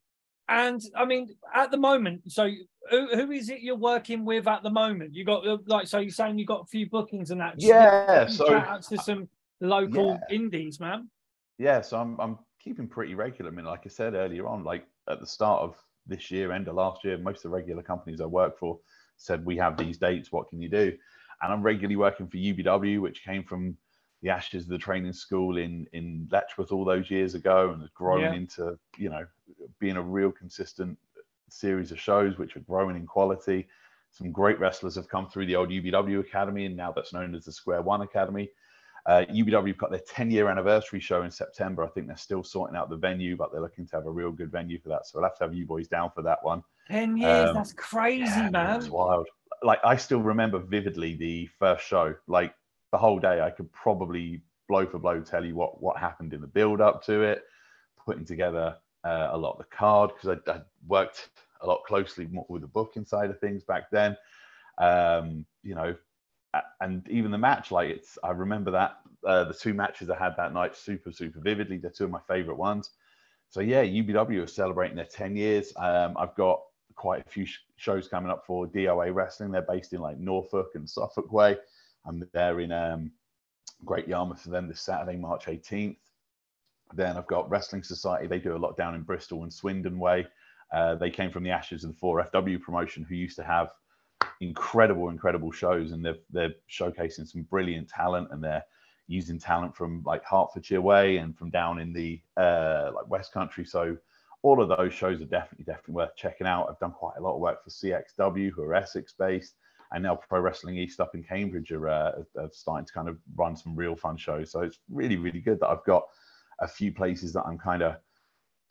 [0.49, 2.49] and I mean, at the moment, so
[2.91, 5.15] who, who is it you're working with at the moment?
[5.15, 7.55] You got uh, like, so you're saying you got a few bookings and that.
[7.59, 9.29] Just Yeah, so- outs to some
[9.61, 11.09] local indies, man.
[11.59, 13.51] Yeah, so I'm I'm keeping pretty regular.
[13.51, 16.69] I mean, like I said earlier on, like at the start of this year, end
[16.69, 18.79] of last year, most of the regular companies I work for
[19.17, 20.31] said we have these dates.
[20.31, 20.97] What can you do?
[21.43, 23.77] And I'm regularly working for UBW, which came from
[24.23, 27.91] the Ashes of the Training School in in Letchworth all those years ago, and has
[27.91, 28.33] grown Yeah.
[28.35, 29.27] into you know
[29.79, 30.99] being a real consistent
[31.49, 33.69] series of shows which are growing in quality.
[34.11, 37.45] Some great wrestlers have come through the old UBW Academy, and now that's known as
[37.45, 38.51] the Square One Academy.
[39.05, 41.85] Uh, UBW got their 10 year anniversary show in September.
[41.85, 44.33] I think they're still sorting out the venue, but they're looking to have a real
[44.33, 45.07] good venue for that.
[45.07, 46.65] So we'll have to have you boys down for that one.
[46.89, 48.81] 10 years, Um, that's crazy, Yeah, man.
[48.81, 49.29] It's wild.
[49.63, 52.15] Like I still remember vividly the first show.
[52.27, 52.53] Like
[52.97, 56.41] the whole day, I could probably blow for blow tell you what what happened in
[56.41, 57.43] the build up to it,
[58.03, 61.29] putting together uh, a lot of the card because I, I worked
[61.61, 64.17] a lot closely with the booking side of things back then.
[64.79, 65.95] Um, you know,
[66.81, 70.35] and even the match, like it's I remember that uh, the two matches I had
[70.39, 71.77] that night super super vividly.
[71.77, 72.93] They're two of my favorite ones.
[73.51, 75.75] So yeah, UBW are celebrating their 10 years.
[75.77, 76.63] Um, I've got
[76.95, 79.51] quite a few sh- shows coming up for DOA Wrestling.
[79.51, 81.59] They're based in like Norfolk and Suffolk Way.
[82.07, 83.11] I'm there in um,
[83.85, 85.97] Great Yarmouth for them this Saturday, March 18th.
[86.95, 88.27] Then I've got Wrestling Society.
[88.27, 90.27] They do a lot down in Bristol and Swindon Way.
[90.73, 93.71] Uh, they came from the ashes of the 4FW promotion, who used to have
[94.41, 98.65] incredible, incredible shows, and they're they're showcasing some brilliant talent, and they're
[99.09, 103.65] using talent from like Hertfordshire way and from down in the uh, like West Country.
[103.65, 103.97] So
[104.43, 106.69] all of those shows are definitely definitely worth checking out.
[106.69, 109.55] I've done quite a lot of work for CXW, who are Essex based,
[109.93, 113.19] and now Pro Wrestling East up in Cambridge are, uh, are starting to kind of
[113.37, 114.51] run some real fun shows.
[114.51, 116.05] So it's really really good that I've got
[116.61, 117.97] a few places that I'm kind of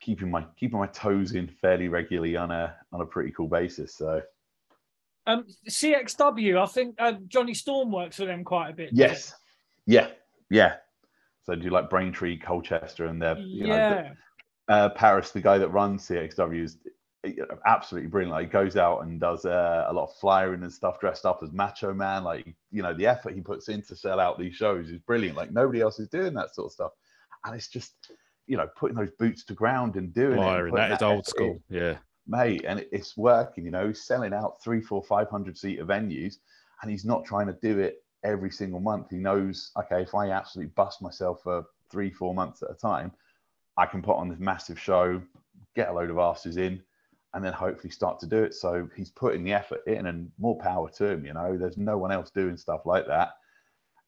[0.00, 3.94] keeping my keeping my toes in fairly regularly on a on a pretty cool basis.
[3.94, 4.22] So
[5.26, 8.90] Um, CXW, I think uh, Johnny Storm works for them quite a bit.
[8.92, 9.34] yes,
[9.86, 10.08] yeah,
[10.50, 10.74] yeah.
[11.44, 14.12] So I do like Braintree, Colchester, and they're you know yeah.
[14.68, 16.90] uh, Paris, the guy that runs CXW, is you
[17.66, 18.32] absolutely brilliant.
[18.32, 21.40] Like, he goes out and does uh, a lot of flyering and stuff, dressed up
[21.42, 22.24] as Macho Man.
[22.24, 25.36] Like, you know, the effort he puts in to sell out these shows is brilliant.
[25.36, 26.92] Like, nobody else is doing that sort of stuff.
[27.44, 27.92] And it's just,
[28.46, 30.38] you know, putting those boots to ground and doing it.
[30.38, 31.62] and Flyering, that is old in, school.
[31.68, 31.96] Yeah.
[32.26, 32.64] mate.
[32.66, 33.64] And it's working.
[33.64, 36.36] You know, he's selling out three, four, five hundred seater venues,
[36.82, 39.10] and he's not trying to do it every single month.
[39.10, 43.12] He knows, okay, if I absolutely bust myself for three, four months at a time,
[43.76, 45.22] I can put on this massive show,
[45.74, 46.82] get a load of asses in,
[47.36, 48.54] and then hopefully start to do it.
[48.54, 51.26] So he's putting the effort in, and more power to him.
[51.26, 53.32] You know, there's no one else doing stuff like that,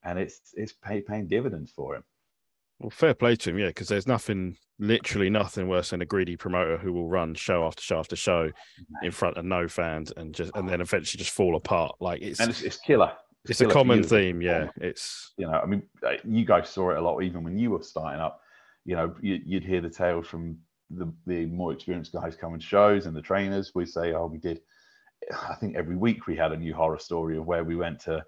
[0.03, 2.05] and it's it's pay, paying dividends for him.
[2.79, 6.37] Well, fair play to him, yeah, because there's nothing, literally nothing worse than a greedy
[6.39, 8.51] promoter who will run show after show after show
[9.03, 11.97] in front of no fans and just and then eventually just fall apart.
[12.01, 13.13] Like it's And it's, it's killer.
[13.45, 14.71] it's a killer for common a theme, yeah.
[14.77, 15.83] It's you know, I mean,
[16.25, 18.41] you guys saw it a lot even when you were starting up.
[18.87, 20.61] You know, you, you'd hear the tales from
[20.91, 23.73] the, the more experienced guys come and shows and the trainers.
[23.75, 24.61] We say, oh, we did.
[25.33, 28.25] I think every week we had a new horror story of where we went to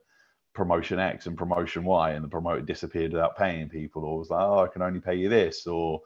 [0.52, 4.42] promotion X and promotion Y, and the promoter disappeared without paying people, or was like,
[4.42, 6.02] oh, I can only pay you this, or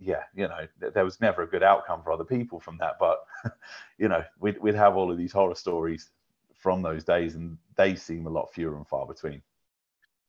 [0.00, 2.96] yeah, you know, there was never a good outcome for other people from that.
[2.98, 3.24] But
[3.98, 6.10] you know, we'd we'd have all of these horror stories
[6.58, 9.40] from those days, and they seem a lot fewer and far between.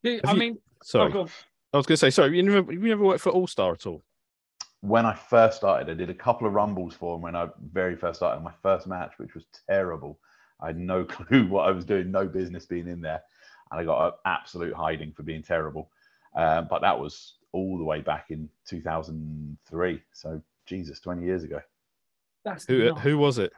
[0.04, 1.12] Dude, I you- mean, oh, sorry.
[1.12, 1.30] go on.
[1.74, 4.02] I was gonna say, sorry, you never you never worked for All Star at all.
[4.80, 7.96] When I first started, I did a couple of rumbles for him when I very
[7.96, 10.18] first started my first match, which was terrible.
[10.60, 13.22] I had no clue what I was doing, no business being in there,
[13.70, 15.90] and I got an absolute hiding for being terrible.
[16.34, 21.60] Um, but that was all the way back in 2003, so Jesus, 20 years ago.
[22.44, 23.00] That's Who nuts.
[23.02, 23.52] who was it?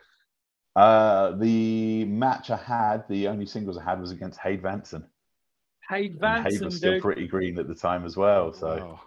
[0.77, 5.05] Uh, the match I had, the only singles I had was against Hade Vansen.
[5.89, 7.03] Hade And Hade Vansen, was still dude.
[7.03, 8.53] pretty green at the time as well.
[8.53, 9.01] So Wow.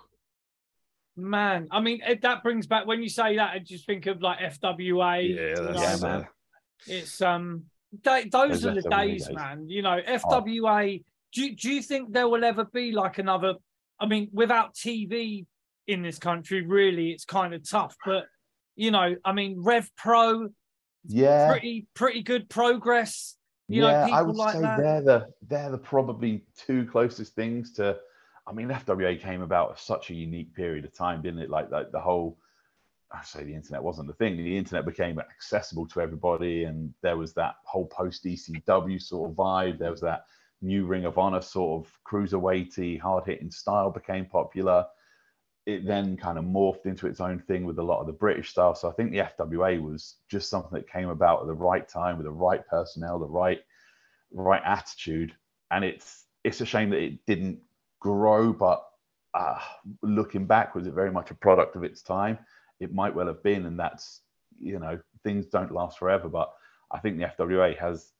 [1.17, 4.21] Man, I mean, it, that brings back when you say that, I just think of
[4.21, 5.35] like FWA.
[5.35, 6.27] yeah, you that's, know, Yeah, man.
[6.87, 7.63] It's um,
[8.03, 9.35] they, those Those are the days, days.
[9.35, 9.67] man.
[9.67, 11.03] You know, FWA.
[11.33, 13.55] Do you- do you think there will ever be like another?
[13.99, 15.45] I mean, without TV
[15.87, 17.95] in this country, really, it's kind of tough.
[18.05, 18.25] But
[18.75, 20.49] you know, I mean, Rev Pro,
[21.05, 23.35] yeah, pretty pretty good progress.
[23.67, 24.77] You know, yeah, I people would like say that.
[24.79, 27.97] they're the they're the probably two closest things to.
[28.47, 31.49] I mean, FWA came about at such a unique period of time, didn't it?
[31.49, 32.37] Like, like the whole.
[33.13, 34.37] I say the internet wasn't the thing.
[34.37, 39.35] The internet became accessible to everybody, and there was that whole post ECW sort of
[39.35, 39.79] vibe.
[39.79, 40.25] There was that
[40.61, 44.85] new Ring of Honor sort of cruiserweighty, hard hitting style became popular.
[45.65, 48.49] It then kind of morphed into its own thing with a lot of the British
[48.49, 48.75] style.
[48.75, 52.17] So I think the FWA was just something that came about at the right time
[52.17, 53.61] with the right personnel, the right
[54.31, 55.35] right attitude.
[55.69, 57.59] And it's it's a shame that it didn't
[58.01, 58.85] grow, but
[59.33, 59.59] uh,
[60.01, 62.37] looking back, was it very much a product of its time?
[62.81, 64.21] It might well have been, and that's
[64.59, 66.27] you know things don't last forever.
[66.27, 66.51] But
[66.91, 68.11] I think the FWA has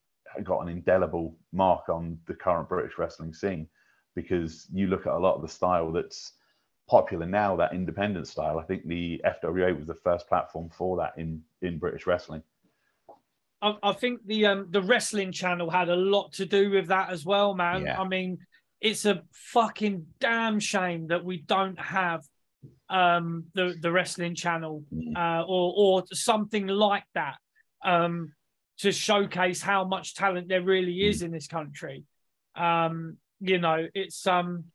[0.44, 3.68] got an indelible mark on the current British wrestling scene
[4.16, 6.34] because you look at a lot of the style that's
[6.88, 8.60] popular now, that independent style.
[8.60, 12.44] I think the FWA was the first platform for that in in British wrestling.
[13.62, 17.10] I, I think the um the wrestling channel had a lot to do with that
[17.10, 17.84] as well, man.
[17.84, 18.00] Yeah.
[18.00, 18.38] I mean,
[18.82, 22.22] it's a fucking damn shame that we don't have
[22.90, 25.16] um the the wrestling channel Mm.
[25.16, 27.38] uh, or or something like that
[27.86, 28.34] um
[28.80, 31.10] to showcase how much talent there really Mm.
[31.10, 32.04] is in this country.
[32.56, 34.66] Um, you know, it's um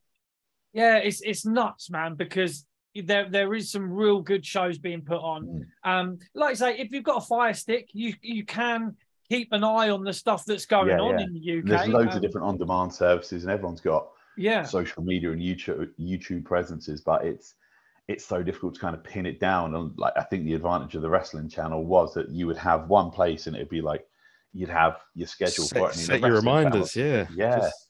[0.72, 5.20] yeah, it's it's nuts, man, because there there is some real good shows being put
[5.20, 5.42] on.
[5.84, 5.90] Mm.
[5.90, 8.96] Um, like I say, if you've got a fire stick, you you can
[9.28, 11.24] keep an eye on the stuff that's going Yeah, on yeah.
[11.24, 11.64] in the UK.
[11.66, 15.90] There's loads Um, of different on-demand services, and everyone's got yeah, social media and YouTube
[15.98, 17.54] YouTube presences, but it's
[18.08, 19.74] it's so difficult to kind of pin it down.
[19.74, 22.88] And like I think the advantage of the wrestling channel was that you would have
[22.88, 24.06] one place and it'd be like
[24.52, 25.92] you'd have your schedule set, for it.
[25.92, 26.92] and in set your reminders.
[26.92, 27.46] channel- Yeah.
[27.48, 27.58] Yeah.
[27.58, 27.82] Just-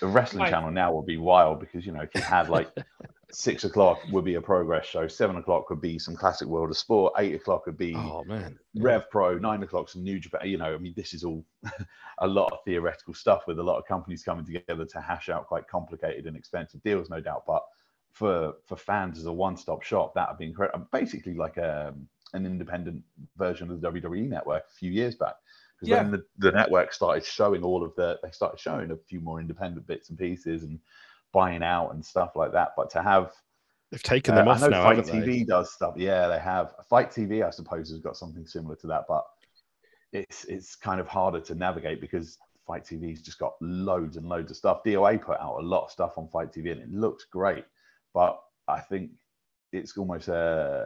[0.00, 0.50] The wrestling Right.
[0.50, 2.68] channel now will be wild because you know if you had like
[3.32, 6.76] six o'clock would be a progress show, seven o'clock would be some classic world of
[6.76, 8.58] sport, eight o'clock would be oh man.
[8.76, 10.48] Rev Pro, nine o'clock, some New Japan.
[10.48, 11.44] You know, I mean, this is all
[12.18, 15.46] a lot of theoretical stuff with a lot of companies coming together to hash out
[15.46, 17.44] quite complicated and expensive deals, no doubt.
[17.46, 17.62] But
[18.12, 20.86] for for fans as a one-stop shop, that would be incredible.
[20.92, 21.94] Basically, like a,
[22.34, 23.02] an independent
[23.36, 25.34] version of the WWE network a few years back.
[25.76, 26.02] Because Yeah.
[26.02, 29.40] then the, the network started showing all of the, they started showing a few more
[29.40, 30.78] independent bits and pieces and
[31.32, 32.70] buying out and stuff like that.
[32.76, 33.32] But to have
[33.90, 35.44] They've taken uh, them I off know now, Fight TV they?
[35.44, 35.94] does stuff.
[35.98, 36.74] Yeah, they have.
[36.88, 39.24] Fight TV, I suppose, has got something similar to that, but
[40.12, 44.50] it's it's kind of harder to navigate because Fight TV's just got loads and loads
[44.50, 44.82] of stuff.
[44.84, 47.64] DOA put out a lot of stuff on Fight TV, and it looks great.
[48.14, 49.10] But I think
[49.72, 50.84] it's almost uh,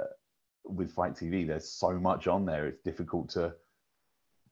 [0.65, 2.67] with Fight TV, there's so much on there.
[2.67, 3.55] It's difficult to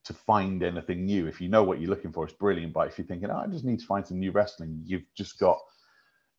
[0.05, 1.27] to find anything new.
[1.27, 2.73] If you know what you're looking for, it's brilliant.
[2.73, 5.39] But if you're thinking, oh, I just need to find some new wrestling, you've just
[5.39, 5.59] got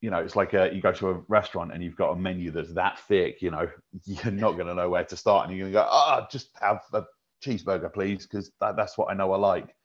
[0.05, 2.51] you know, it's like a, you go to a restaurant and you've got a menu
[2.51, 3.67] that's that thick, you know,
[4.05, 5.47] you're not going to know where to start.
[5.47, 7.05] And you're going to go, oh, just have a
[7.43, 9.75] cheeseburger, please, because that, that's what I know I like.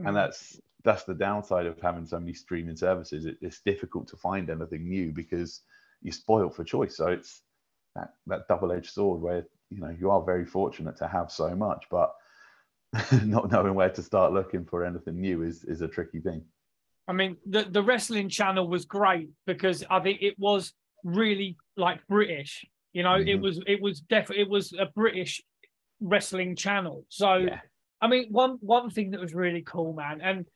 [0.00, 0.08] Mm.
[0.08, 3.24] And that's that's the downside of having so many streaming services.
[3.24, 5.60] It, it's difficult to find anything new because
[6.02, 6.96] you're spoiled for choice.
[6.96, 7.42] So it's
[7.94, 11.84] that, that double-edged sword where, you know, you are very fortunate to have so much,
[11.88, 12.12] but
[13.22, 16.42] not knowing where to start looking for anything new is, is a tricky thing.
[17.08, 22.06] I mean, the the wrestling channel was great because I think it was really like
[22.06, 22.64] British.
[22.92, 23.40] You know, it Mhm.
[23.40, 25.42] was it was definitely it was a British
[26.00, 27.04] wrestling channel.
[27.08, 27.60] So Yeah.
[28.00, 30.46] I mean, one one thing that was really cool, man, and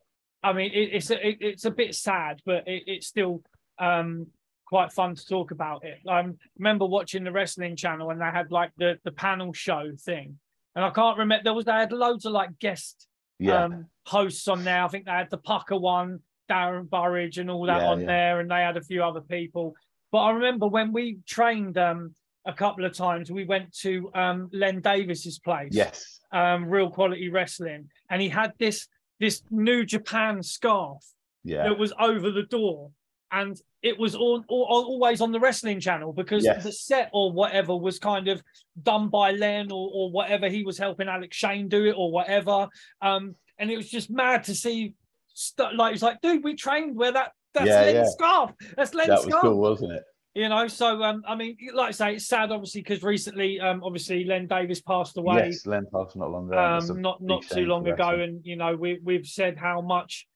[0.44, 3.42] I mean, it, it's a, it, it's a bit sad, but it, it's still
[3.78, 4.26] um,
[4.66, 5.98] quite fun to talk about it.
[6.08, 6.24] I
[6.58, 10.38] remember watching the wrestling channel, and they had like the the panel show thing,
[10.74, 13.64] and I can't remember there was they had loads of like guest Yeah.
[13.64, 14.84] um, hosts on there.
[14.84, 18.06] I think they had the Pucker one, Darren Burridge, and all that Yeah, on yeah.
[18.06, 19.74] there, and they had a few other people.
[20.10, 24.50] But I remember when we trained um, a couple of times, we went to um,
[24.52, 26.20] Len Davies's place, yes.
[26.32, 28.88] um, Real Quality Wrestling, and he had this
[29.20, 31.02] this New Japan scarf
[31.44, 31.62] Yeah.
[31.68, 32.90] that was over the door,
[33.30, 36.64] and it was all, all always on the wrestling channel because Yes.
[36.64, 38.42] the set or whatever was kind of
[38.82, 42.68] done by Len or, or whatever he was helping Alex Shane do it or whatever.
[43.00, 44.94] Um, and it was just mad to see
[45.34, 48.04] stuff like it's like, dude, we trained where that that's Yeah, Len's yeah.
[48.04, 48.50] scarf.
[48.76, 49.42] That's Len that was scarf.
[49.42, 50.02] cool, wasn't it?
[50.34, 53.82] You know, so um, I mean, like I say, it's sad obviously because recently, um,
[53.84, 56.58] obviously Len Davies passed away Yes, Len passed not long ago.
[56.58, 60.26] Um, not not too long ago, and you know we we've said how much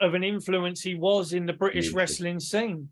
[0.00, 2.88] of an influence he was in the British wrestling scene.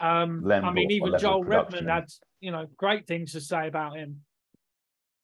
[0.00, 1.86] Um, Len I mean, even Joel production.
[1.86, 2.06] had
[2.40, 4.22] you know great things to say about him.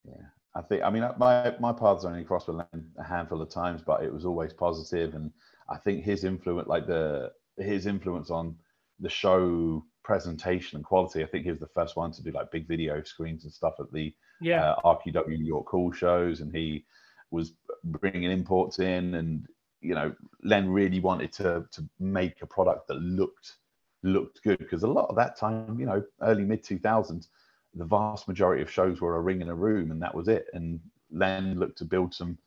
[0.06, 0.22] Yeah,
[0.54, 3.82] I think, I mean, my my paths only crossed with Len a handful of times,
[3.84, 5.32] but it was always positive, and
[5.70, 8.56] I think his influence, like the his influence on
[8.98, 11.22] the show presentation and quality.
[11.22, 13.74] I think he was the first one to do like big video screens and stuff
[13.78, 16.84] at the Yeah, uh, RQW New York Cool shows, and he
[17.30, 17.52] was
[17.84, 19.46] bringing imports in, and
[19.80, 23.56] you know, Len really wanted to to make a product that looked
[24.02, 27.28] looked good because a lot of that time, you know, early mid two thousands,
[27.74, 30.46] the vast majority of shows were a ring in a room, and that was it.
[30.54, 30.80] And
[31.12, 32.38] Len looked to build some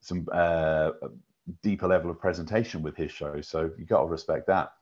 [0.00, 0.90] some uh,
[1.62, 4.72] deeper level of presentation with his shows, so you got to respect that.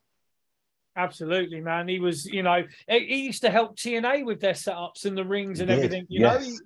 [0.96, 1.88] absolutely, man.
[1.88, 5.60] He was, you know, he used to help TNA with their setups and the rings
[5.60, 6.06] and everything.
[6.08, 6.56] You know, he,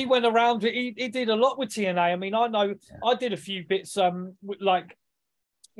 [0.00, 0.62] he went around.
[0.62, 1.98] He, he did a lot with TNA.
[1.98, 2.74] I mean, I know
[3.04, 4.96] I did a few bits, um, like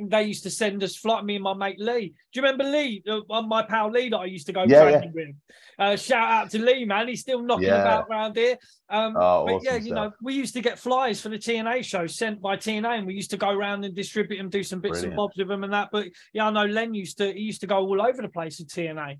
[0.07, 1.25] they used to send us flight.
[1.25, 2.09] Me and my mate Lee.
[2.09, 3.03] Do you remember Lee?
[3.07, 5.29] Uh, my pal Lee that I used to go Yeah, training with.
[5.77, 7.07] Uh, shout out to Lee, man.
[7.07, 7.81] He's still knocking Yeah.
[7.81, 8.57] about around here.
[8.89, 11.83] Um, Oh, but awesome yeah, you know, we used to get flyers for the TNA
[11.83, 14.79] show sent by TNA, and we used to go around and distribute them, do some
[14.79, 15.89] bits and bobs with them and that.
[15.91, 17.33] But yeah, I know Len used to.
[17.33, 19.19] He used to go all over the place with TNA.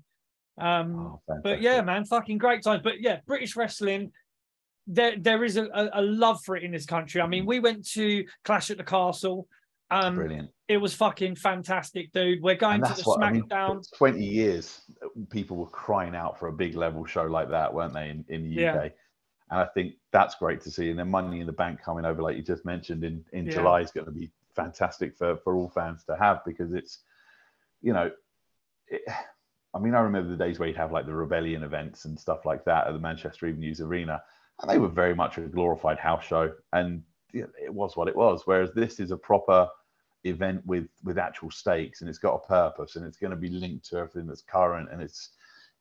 [0.58, 2.80] Um, Oh, but yeah, man, fucking great times.
[2.82, 4.12] But yeah, British wrestling,
[4.86, 7.20] there there is a, a love for it in this country.
[7.20, 9.46] I mean, we went to Clash at the Castle.
[9.92, 10.50] Um, brilliant.
[10.68, 12.42] it was fucking fantastic, dude.
[12.42, 13.42] We're going to the what I mean.
[13.42, 13.82] SmackDown.
[13.96, 14.82] 20 years,
[15.30, 18.42] people were crying out for a big level show like that, weren't they, in, in
[18.44, 18.74] the Yeah.
[18.76, 18.92] UK?
[19.50, 20.90] And I think that's great to see.
[20.90, 23.52] And then Money in the Bank coming over, like you just mentioned, in, in Yeah.
[23.54, 27.00] July is going to be fantastic for, for all fans to have because it's,
[27.82, 28.12] you know,
[28.86, 29.02] it,
[29.74, 32.44] I mean, I remember the days where you'd have like the rebellion events and stuff
[32.44, 34.22] like that at the Manchester Arena,
[34.60, 38.42] and they were very much a glorified house show, and it was what it was.
[38.44, 39.68] Whereas this is a proper
[40.24, 43.48] event with with actual stakes, and it's got a purpose, and it's going to be
[43.48, 45.30] linked to everything that's current, and it's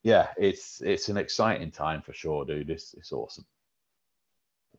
[0.03, 2.69] yeah, it's it's an exciting time for sure, dude.
[2.69, 3.45] It's it's awesome.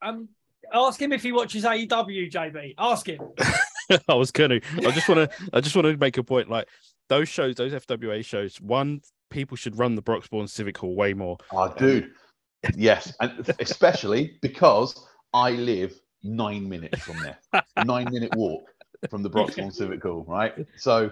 [0.03, 0.29] Um,
[0.73, 2.75] ask him if he watches AEW, JB.
[2.79, 3.21] Ask him.
[4.09, 4.61] I was gonna.
[4.79, 5.49] I just want to.
[5.53, 6.49] I just want to make a point.
[6.49, 6.69] Like
[7.09, 8.61] those shows, those FWA shows.
[8.61, 11.37] One, people should run the Broxbourne Civic Hall way more.
[11.53, 12.13] Oh, dude,
[12.75, 17.39] yes, and especially because I live nine minutes from there,
[17.85, 18.70] nine minute walk
[19.09, 20.55] from the Broxbourne Civic Hall, right?
[20.77, 21.11] So.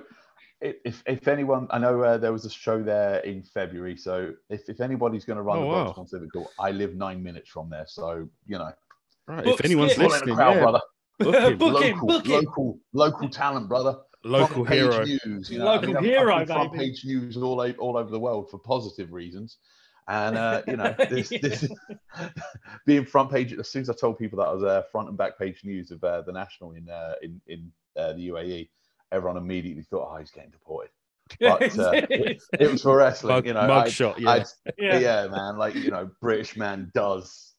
[0.61, 3.97] If, if anyone, I know uh, there was a show there in February.
[3.97, 5.93] So if, if anybody's going to run Oh, the wow.
[5.93, 7.85] Broxbourne Civic Hall, I live nine minutes from there.
[7.87, 8.73] So you know,
[9.29, 9.45] Right.
[9.45, 10.11] Book if anyone's skip.
[10.11, 10.81] Full in the listening, crowd, yeah, brother.
[11.21, 11.59] book him.
[11.59, 12.33] Book him, local, book him.
[12.45, 13.99] local, local talent, brother.
[14.25, 15.05] local page hero.
[15.05, 18.51] News, you know, Local I'm- I'm hero, front page news all all over the world
[18.51, 19.59] for positive reasons.
[20.09, 21.69] And uh, you know, this, this
[22.87, 23.53] being front page.
[23.53, 25.91] As soon as I told people that I was uh, front and back page news
[25.91, 28.69] of uh, the national in uh, in in uh, the UAE,
[29.13, 30.91] everyone immediately thought, "Oh, he's getting deported."
[31.41, 33.67] But, uh, It was for wrestling, Mug, you know.
[33.67, 34.19] mug I- shot.
[34.19, 34.31] Yeah.
[34.31, 34.45] I'd-
[34.79, 34.99] yeah.
[34.99, 35.27] yeah.
[35.27, 35.59] man.
[35.59, 37.53] Like you know, British man does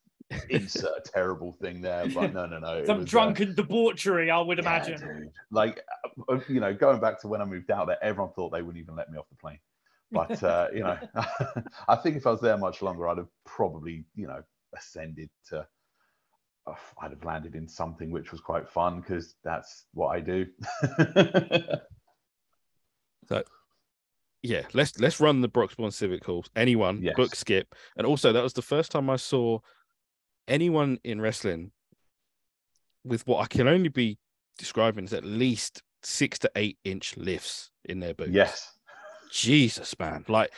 [0.49, 2.83] insert a terrible thing there, but no, no, no.
[2.85, 4.99] Some was, uh, drunken debauchery, I would yeah, imagine.
[4.99, 5.31] dude.
[5.51, 5.83] Like,
[6.29, 8.81] uh, you know, going back to when I moved out there, everyone thought they wouldn't
[8.81, 9.59] even let me off the plane.
[10.11, 10.97] But, uh, you know,
[11.87, 14.41] I think if I was there much longer, I'd have probably, you know,
[14.75, 15.67] ascended to,
[16.67, 20.47] uh, I'd have landed in something which was quite fun because that's what I do.
[23.29, 23.43] So,
[24.41, 26.49] yeah, let's let's run the Broxbourne Civic Halls.
[26.55, 27.15] Anyone, Yes.
[27.15, 29.59] book skip, and also that was the first time I saw
[30.47, 31.71] anyone in wrestling
[33.03, 34.17] with what I can only be
[34.57, 38.31] describing as at least six to eight inch lifts in their boots.
[38.31, 38.78] yes.
[39.29, 40.25] Jesus, man!
[40.27, 40.51] Like,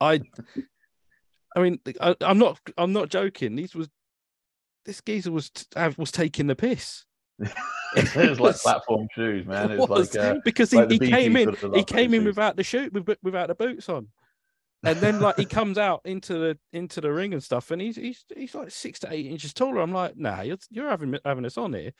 [0.00, 0.20] I,
[1.56, 3.56] I mean, I, I'm not, I'm not joking.
[3.56, 3.88] These was,
[4.84, 5.50] this geezer was
[5.96, 7.04] was taking the piss.
[7.96, 9.70] it was like platform shoes, man.
[9.70, 12.26] It was, was, like, uh, because he, like he came in, he came in shoes.
[12.26, 14.08] without the shoe, with, without the boots on,
[14.84, 17.96] and then like he comes out into the into the ring and stuff, and he's
[17.96, 19.80] he's he's like six to eight inches taller.
[19.80, 21.92] I'm like, nah, you're you're having having us on here.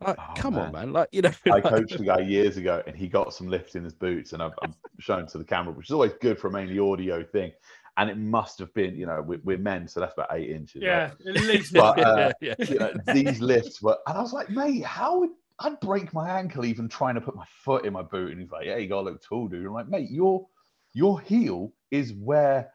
[0.00, 0.86] Like, Oh, come on, man.
[0.86, 0.92] man.
[0.92, 3.74] Like, you know, I like- coached a guy years ago, and he got some lift
[3.76, 6.48] in his boots, and I've, I've shown to the camera, which is always good for
[6.48, 7.52] a mainly audio thing.
[7.96, 10.82] And it must have been, you know, we're, we're men, so that's about eight inches.
[10.82, 11.12] right?
[11.22, 11.72] Yeah, at least.
[11.74, 15.30] But, uh, yeah, You know, these lifts were, and I was like, mate, how would
[15.58, 18.30] I'd break my ankle even trying to put my foot in my boot?
[18.32, 19.66] And he's like, yeah, you gotta look tall, dude.
[19.66, 20.46] I'm like, mate, your
[20.94, 22.70] your heel is where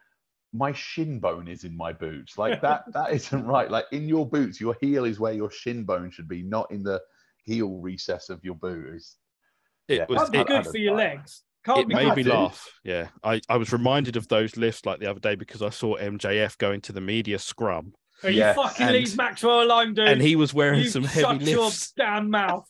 [0.53, 2.37] my shin bone is in my boots.
[2.37, 3.69] Like that, that isn't right.
[3.69, 6.83] Like in your boots, your heel is where your shin bone should be, not in
[6.83, 7.01] the
[7.43, 8.87] heel recess of your boot.
[8.87, 9.17] It's-
[9.87, 10.05] it Yeah.
[10.09, 10.17] was.
[10.17, 11.43] Can't be It, good for your legs.
[11.63, 12.31] Can't it be made me dude.
[12.33, 12.67] laugh.
[12.83, 15.95] Yeah, I, I was reminded of those lifts like the other day because I saw
[15.97, 17.93] MJF going to the media scrum,
[18.23, 20.07] Oh, you Yeah, fucking and- leave Maxwell alone, dude.
[20.07, 22.67] and he was wearing you some shut heavy your damn mouth.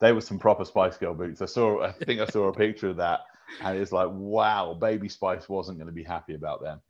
[0.00, 1.40] They were some proper Spice Girl boots.
[1.40, 3.20] I saw, I think I saw a picture of that,
[3.62, 6.80] and it's like, wow, Baby Spice wasn't going to be happy about them.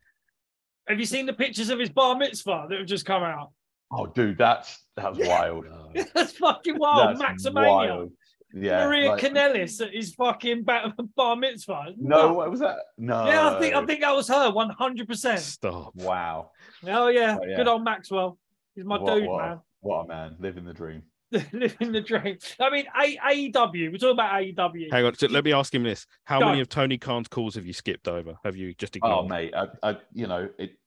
[0.87, 3.51] Have you seen the pictures of his bar mitzvah that have just come out?
[3.91, 5.65] Oh, dude, that's that's wild.
[6.15, 7.19] That's fucking wild.
[7.19, 7.67] That's Maximania.
[7.67, 8.11] wild.
[8.55, 8.85] Yeah.
[8.85, 11.93] Maria like- Kanellis at his fucking ba- bar mitzvah.
[11.97, 12.35] No, Nuts.
[12.35, 12.77] what was that?
[12.97, 13.25] No.
[13.25, 15.39] Yeah, I think I think that was her, one hundred percent.
[15.41, 15.95] Stop.
[15.95, 16.51] Wow.
[16.87, 17.55] Oh yeah, Oh, yeah.
[17.55, 18.37] good old Maxwell.
[18.75, 19.59] He's my What- dude, what man.
[19.81, 21.03] What a man, living the dream.
[21.53, 22.37] Living the dream.
[22.59, 23.17] I mean, A-
[23.51, 23.91] AEW.
[23.91, 24.91] We're talking about AEW.
[24.91, 26.45] Hang on, so let me ask him this: How Go.
[26.47, 28.35] many of Tony Khan's calls have you skipped over?
[28.43, 29.13] Have you just ignored?
[29.13, 29.41] Oh, ignored?
[29.41, 29.53] mate,
[29.83, 30.77] I, I, you know, it.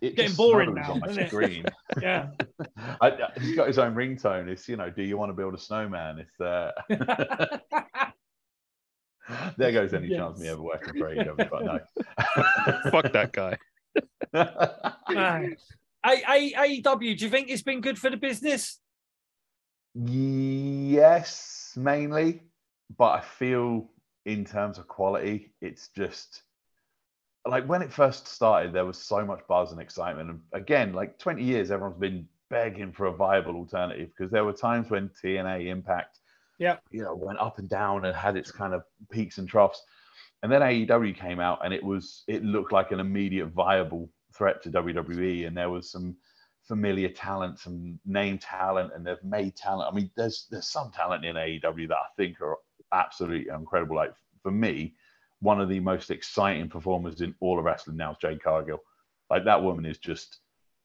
[0.00, 1.72] It Getting boring now, on my isn't it?
[2.02, 2.30] Yeah.
[3.00, 4.48] I, I- he's got his own ringtone.
[4.48, 6.18] It's you know, do you want to build a snowman?
[6.18, 6.72] It's uh,
[9.56, 11.78] there goes any chance me ever working for AEW, but no.
[12.90, 13.56] Fuck that guy.
[15.08, 15.56] Man.
[16.04, 17.16] A- A- AEW.
[17.16, 18.80] Do you think it's been good for the business?
[19.94, 22.42] Yes, mainly,
[22.96, 23.90] but I feel
[24.24, 26.42] in terms of quality, it's just
[27.46, 30.30] like when it first started, there was so much buzz and excitement.
[30.30, 34.52] And again, like 20 years, everyone's been begging for a viable alternative because there were
[34.52, 36.20] times when TNA Impact,
[36.58, 39.82] yeah, you know, went up and down and had its kind of peaks and troughs.
[40.42, 44.62] And then AEW came out and it was it looked like an immediate viable threat
[44.62, 45.46] to WWE.
[45.46, 46.16] And there was some
[46.62, 49.92] familiar talent, some name talent, and they've made talent.
[49.92, 52.56] I mean, there's there's some talent in AEW that I think are
[52.92, 53.96] absolutely incredible.
[53.96, 54.94] Like for me,
[55.40, 58.82] one of the most exciting performers in all of wrestling now is Jade Cargill.
[59.28, 60.38] Like that woman is just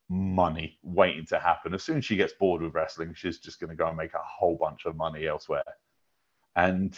[0.10, 1.74] money waiting to happen.
[1.74, 4.14] As soon as she gets bored with wrestling, she's just going to go and make
[4.14, 5.64] a whole bunch of money elsewhere.
[6.56, 6.98] And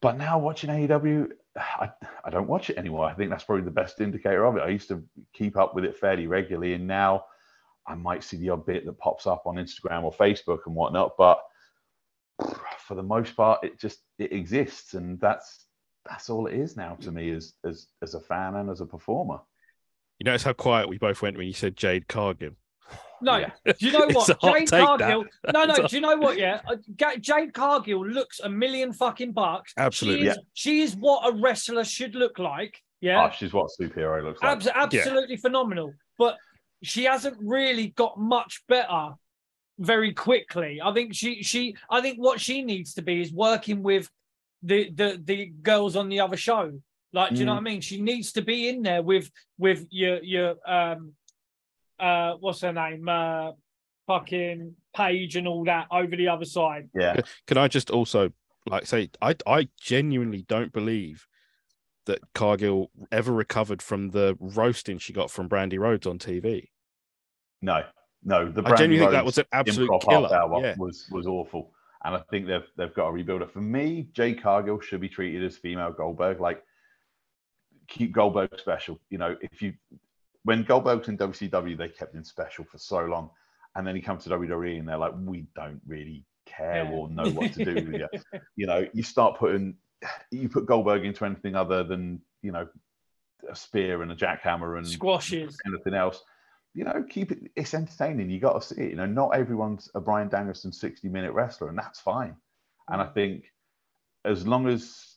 [0.00, 1.90] but now watching AEW, I,
[2.24, 3.06] I don't watch it anymore.
[3.06, 4.62] I think that's probably the best indicator of it.
[4.62, 7.24] I used to keep up with it fairly regularly, and now
[7.86, 11.12] I might see the odd bit that pops up on Instagram or Facebook and whatnot.
[11.18, 11.40] But
[12.78, 15.66] for the most part, it just it exists, and that's
[16.08, 18.86] that's all it is now to me as as as a fan and as a
[18.86, 19.38] performer.
[20.18, 22.52] You notice how quiet we both went when you said Jade Cargill.
[23.20, 23.50] No, Yeah.
[23.64, 24.28] do you know what?
[24.40, 24.86] hot Jade take, that.
[24.98, 25.24] Cargill.
[25.52, 25.74] No, no.
[25.74, 26.38] It's Do you know what?
[26.38, 26.76] Yeah, Uh,
[27.20, 29.72] Jade Cargill looks a million fucking bucks.
[29.78, 30.26] Absolutely.
[30.26, 32.80] She is, she is what a wrestler should look like.
[33.00, 34.52] Yeah, Oh, she's what a superhero looks like.
[34.52, 35.94] Abs- absolutely phenomenal.
[36.18, 36.36] But
[36.86, 39.10] she hasn't really got much better
[39.78, 40.80] very quickly.
[40.82, 44.08] I think she she I think what she needs to be is working with
[44.62, 46.72] the the the girls on the other show.
[47.12, 47.56] Like, do you know Mm.
[47.56, 47.80] what I mean?
[47.80, 51.12] She needs to be in there with with your your um
[51.98, 53.08] uh what's her name?
[53.08, 53.52] Uh
[54.06, 56.88] fucking Paige and all that over the other side.
[56.94, 58.30] yeah, Can I just also
[58.66, 61.26] like say I I genuinely don't believe
[62.06, 66.68] that Cargill ever recovered from the roasting she got from Brandi Rhodes on TV.
[67.64, 67.82] No,
[68.24, 68.50] no.
[68.50, 70.28] The I genuinely think that was an absolute improv killer.
[70.28, 70.74] half hour Yeah.
[70.78, 71.72] was was awful,
[72.04, 73.50] and I think they've they've got to rebuild it.
[73.50, 76.40] For me, Jade Cargill should be treated as female Goldberg.
[76.40, 76.62] Like
[77.88, 79.00] keep Goldberg special.
[79.10, 79.74] You know, if you
[80.44, 83.30] when Goldberg's in WCW, they kept him special for so long,
[83.76, 86.90] and then he comes to WWE and they're like, we don't really care Yeah.
[86.92, 88.08] or know what to do with you.
[88.56, 89.76] You know, you start putting
[90.30, 92.68] you put Goldberg into anything other than you know
[93.50, 95.56] a spear and a jackhammer and Squashes.
[95.66, 96.22] anything else.
[96.74, 97.38] You know, keep it.
[97.54, 98.30] It's entertaining.
[98.30, 98.90] You got to see it.
[98.90, 102.34] You know, not everyone's a Bryan Danielson sixty-minute wrestler, and that's fine.
[102.88, 103.14] And I mm.
[103.14, 103.44] think
[104.24, 105.16] as long as,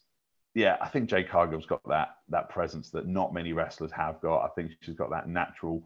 [0.53, 4.45] yeah, I think Jade Cargill's got that that presence that not many wrestlers have got.
[4.45, 5.82] I think she's got that natural,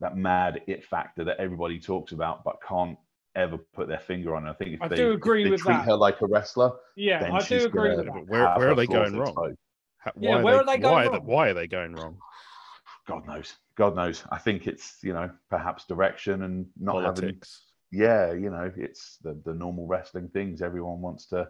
[0.00, 2.96] that mad it factor that everybody talks about, but can't
[3.36, 4.46] ever put their finger on.
[4.48, 5.84] I think if I they, do if agree they with treat that.
[5.84, 8.14] her like a wrestler, Yeah, then I she's do agree with Yeah, that.
[8.14, 9.28] but where where are they going wrong?
[9.28, 9.58] exposed.
[9.98, 11.26] How- Yeah, why where are are they, they going why, wrong?
[11.26, 12.16] why are they going wrong?
[13.10, 13.54] God knows.
[13.76, 14.24] God knows.
[14.30, 17.40] I think it's you know perhaps direction and not having
[17.92, 20.62] yeah, you know, it's the, the normal wrestling things.
[20.62, 21.48] Everyone wants to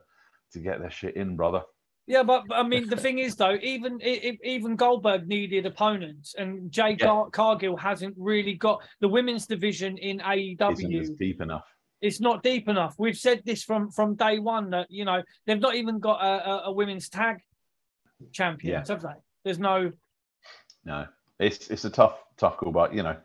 [0.53, 1.63] to get their shit in, brother.
[2.07, 6.73] Yeah, but, but I mean, the thing is, though, even even Goldberg needed opponents, and
[6.73, 7.25] Jade Yeah.
[7.31, 11.19] Cargill hasn't really got the women's division in Isn't AEW.
[11.19, 11.65] deep enough.
[12.01, 12.95] It's not deep enough.
[12.99, 16.51] We've said this from from day one that you know they've not even got a,
[16.51, 17.37] a, a women's tag
[18.33, 19.09] champions, have they?
[19.45, 19.93] There's no.
[20.83, 21.07] No,
[21.41, 23.17] it's it's a tough tough call, but you know,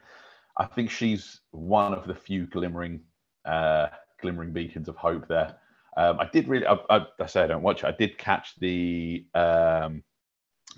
[0.58, 3.02] I think she's one of the few glimmering
[3.46, 3.88] uh
[4.22, 5.56] glimmering beacons of hope there.
[5.98, 7.88] Um, I did really, I, I, I say I don't watch it.
[7.88, 10.04] I did catch the um,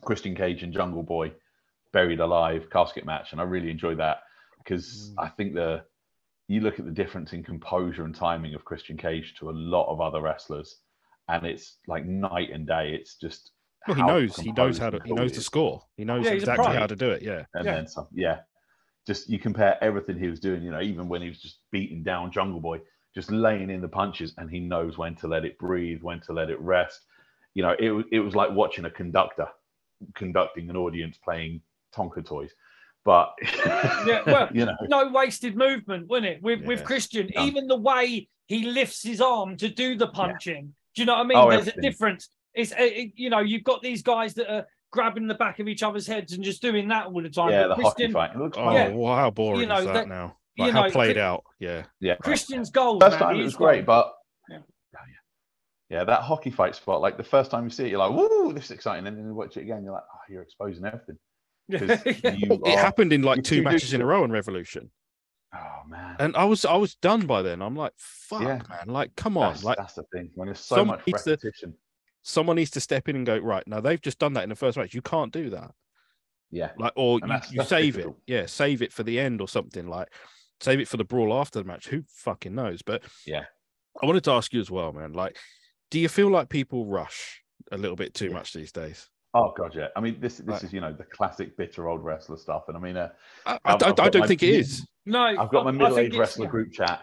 [0.02, 1.32] Christian Cage and Jungle Boy
[1.92, 4.24] buried alive casket match, and I really enjoyed that
[4.58, 5.84] because I think the
[6.48, 9.92] you look at the difference in composure and timing of Christian Cage to a lot
[9.92, 10.78] of other wrestlers,
[11.30, 12.94] and it's like night and day.
[12.94, 13.52] It's just
[13.88, 14.36] Well, he knows.
[14.38, 15.00] He knows how to.
[15.06, 15.82] He knows he the score.
[15.96, 17.22] He knows Yeah, exactly how to do it.
[17.22, 17.46] Yeah.
[17.54, 17.76] and Yeah.
[17.76, 18.08] then some.
[18.14, 18.40] Yeah,
[19.06, 20.62] just you compare everything he was doing.
[20.64, 22.82] You know, even when he was just beating down Jungle Boy,
[23.16, 26.34] just laying in the punches, and he knows when to let it breathe, when to
[26.34, 27.00] let it rest.
[27.54, 29.48] You know, it was it was like watching a conductor
[30.16, 31.62] conducting an audience playing
[31.96, 32.52] Tonka toys.
[33.04, 33.34] But
[34.06, 36.42] Yeah, well, you know, no wasted movement, wasn't it?
[36.44, 37.48] With with Christian, None.
[37.48, 40.74] even the way he lifts his arm to do the punching.
[40.96, 41.38] Do you know what I mean?
[41.38, 41.80] Oh, There's everything.
[41.80, 42.30] a difference.
[42.58, 45.68] It's uh, it, you know you've got these guys that are grabbing the back of
[45.68, 47.52] each other's heads and just doing that all the time.
[47.52, 48.36] yeah, But the hockey fight.
[48.38, 48.72] Looks Oh.
[48.74, 48.90] Yeah.
[48.90, 50.38] wow, how boring You know, is that, that- now?
[50.56, 51.44] you how know, played Chris- out.
[51.60, 51.84] Yeah.
[52.00, 53.00] Yeah, Christian's goal.
[53.00, 53.30] First man.
[53.30, 53.86] time it was great, gold.
[53.86, 54.14] but
[54.50, 54.58] Yeah.
[54.96, 55.00] Oh,
[55.92, 55.98] yeah.
[56.00, 57.00] yeah, that hockey fight spot.
[57.02, 59.26] Like the first time you see it, you're like, "Woo, this is exciting!" And then
[59.28, 61.18] you watch it again, you're like, "Oh, you're exposing everything."
[61.72, 62.06] 'Cause
[62.40, 64.90] you It are- happened in like two matches in a row in Revolution,
[65.54, 67.62] Oh man, and I was I was done by then.
[67.62, 68.62] I'm like, fuck, Yeah.
[68.70, 68.88] man.
[68.88, 69.52] Like, come on.
[69.54, 70.32] that's, Like, that's the thing.
[70.36, 71.74] When there's so much needs to- repetition.
[72.28, 73.80] Someone needs to step in and go right now.
[73.80, 74.94] They've just done that in the first match.
[74.94, 75.72] You can't do that.
[76.52, 78.18] Yeah, Like, or And you, that's- you that's save difficult.
[78.28, 78.34] it.
[78.34, 79.88] Yeah, save it for the end or something.
[79.88, 80.10] Like,
[80.60, 81.88] save it for the brawl after the match.
[81.88, 82.82] Who fucking knows?
[82.82, 83.46] But Yeah.
[84.02, 85.14] I wanted to ask you as well, man.
[85.14, 85.38] Like,
[85.90, 89.10] do you feel like people rush a little bit too much these days?
[89.34, 89.88] Oh god, yeah.
[89.96, 90.64] I mean, this this Right.
[90.64, 93.10] is you know the classic bitter old wrestler stuff, and I mean, uh,
[93.46, 94.88] I, I, I've- I- I've I got don't my- think it is.
[95.06, 97.02] No, I've got my I- I middle-aged it's- wrestler group chat.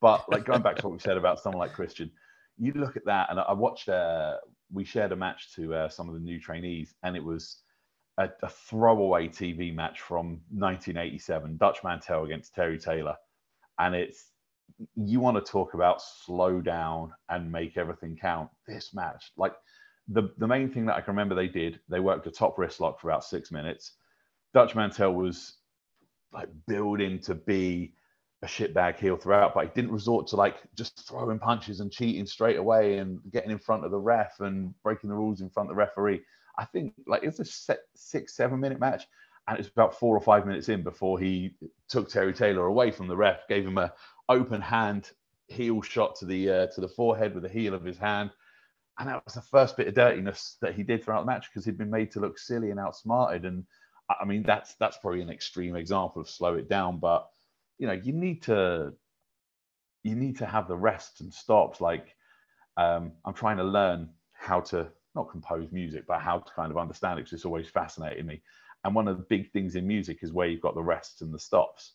[0.00, 2.10] But like going back to what we said about someone like Christian,
[2.58, 3.88] you look at that, and I I watched.
[3.88, 4.36] Uh,
[4.72, 7.58] we shared a match to uh, some of the new trainees, and it was
[8.18, 13.16] a, a throwaway TV match from 1987, Dutch Mantell against Terry Taylor,
[13.78, 14.30] and it's
[14.96, 18.50] you want to talk about slow down and make everything count.
[18.66, 19.54] This match, like
[20.08, 22.80] the the main thing that I can remember they did, they worked a top wrist
[22.80, 23.92] lock for about six minutes.
[24.54, 25.54] Dutch Mantell was
[26.32, 27.94] like building to be
[28.42, 32.26] a shitbag heel throughout, but he didn't resort to like just throwing punches and cheating
[32.26, 35.70] straight away and getting in front of the ref and breaking the rules in front
[35.70, 36.20] of the referee.
[36.58, 39.06] I think like it's a set, six, seven minute match,
[39.48, 41.54] and it's about four or five minutes in before he
[41.88, 43.92] took Terry Taylor away from the ref, gave him a
[44.28, 45.10] open hand
[45.48, 48.30] heel shot to the uh, to the forehead with the heel of his hand,
[48.98, 51.64] and that was the first bit of dirtiness that he did throughout the match because
[51.64, 53.46] he'd been made to look silly and outsmarted.
[53.46, 53.64] And
[54.10, 57.28] I I mean that's that's probably an extreme example of slow it down, but
[57.78, 58.92] you know you need to
[60.02, 61.80] you need to have the rests and stops.
[61.80, 62.14] Like
[62.76, 66.78] um, I'm trying to learn how to not compose music, but how to kind of
[66.78, 68.42] understand it because it's always fascinating me.
[68.84, 71.34] And one of the big things in music is where you've got the rests and
[71.34, 71.94] the stops.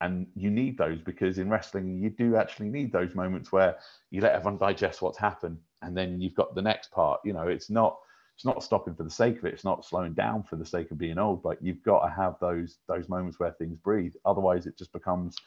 [0.00, 3.76] And you need those because in wrestling, you do actually need those moments where
[4.10, 7.20] you let everyone digest what's happened and then you've got the next part.
[7.24, 7.98] You know, it's not
[8.36, 9.54] it's not stopping for the sake of it.
[9.54, 11.42] It's not slowing down for the sake of being old.
[11.42, 14.12] But you've got to have those those moments where things breathe.
[14.26, 15.38] Otherwise, it just becomes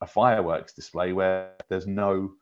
[0.00, 2.32] a fireworks display where there's no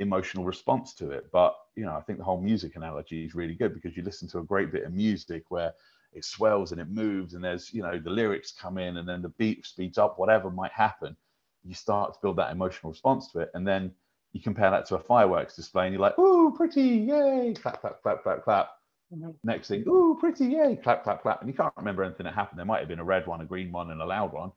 [0.00, 1.30] emotional response to it.
[1.32, 4.26] But you know, I think the whole music analogy is really good because you listen
[4.28, 5.74] to a great bit of music where
[6.14, 9.20] it swells and it moves, and there's you know the lyrics come in, and then
[9.20, 10.18] the beat speeds up.
[10.18, 11.14] Whatever might happen,
[11.62, 13.92] you start to build that emotional response to it, and then
[14.32, 18.00] you compare that to a fireworks display, and you're like, "Ooh, pretty, yay!" Clap, clap,
[18.02, 18.70] clap, clap, clap.
[19.12, 19.34] Mhm.
[19.44, 22.58] Next thing, "Ooh, pretty, yay!" Clap, clap, clap, and you can't remember anything that happened.
[22.58, 24.52] There might have been a red one, a green one, and a loud one,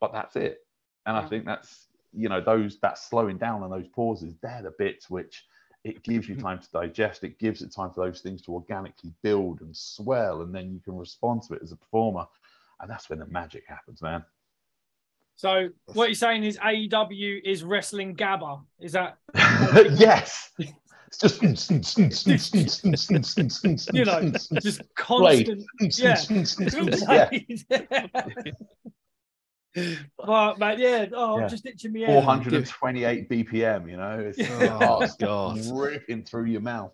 [0.00, 0.66] but that's it.
[1.06, 4.72] And I think that's you know those that slowing down and those pauses they're the
[4.78, 5.44] bits which
[5.84, 9.12] it gives you time to digest it gives it time for those things to organically
[9.22, 12.26] build and swell and then you can respond to it as a performer
[12.80, 14.24] and that's when the magic happens man
[15.36, 18.62] So what you're saying is AEW is wrestling Gabba.
[18.78, 19.16] Is that
[19.98, 20.50] yes
[21.12, 21.42] it's just
[23.94, 25.64] you know just constant?
[25.88, 27.28] yeah
[27.70, 28.06] yeah.
[30.18, 31.06] oh man, yeah.
[31.14, 31.44] Oh, Yeah.
[31.44, 32.04] I'm just itching me.
[32.04, 35.60] 428 bpm you know it's Oh, God.
[35.72, 36.92] ripping through your mouth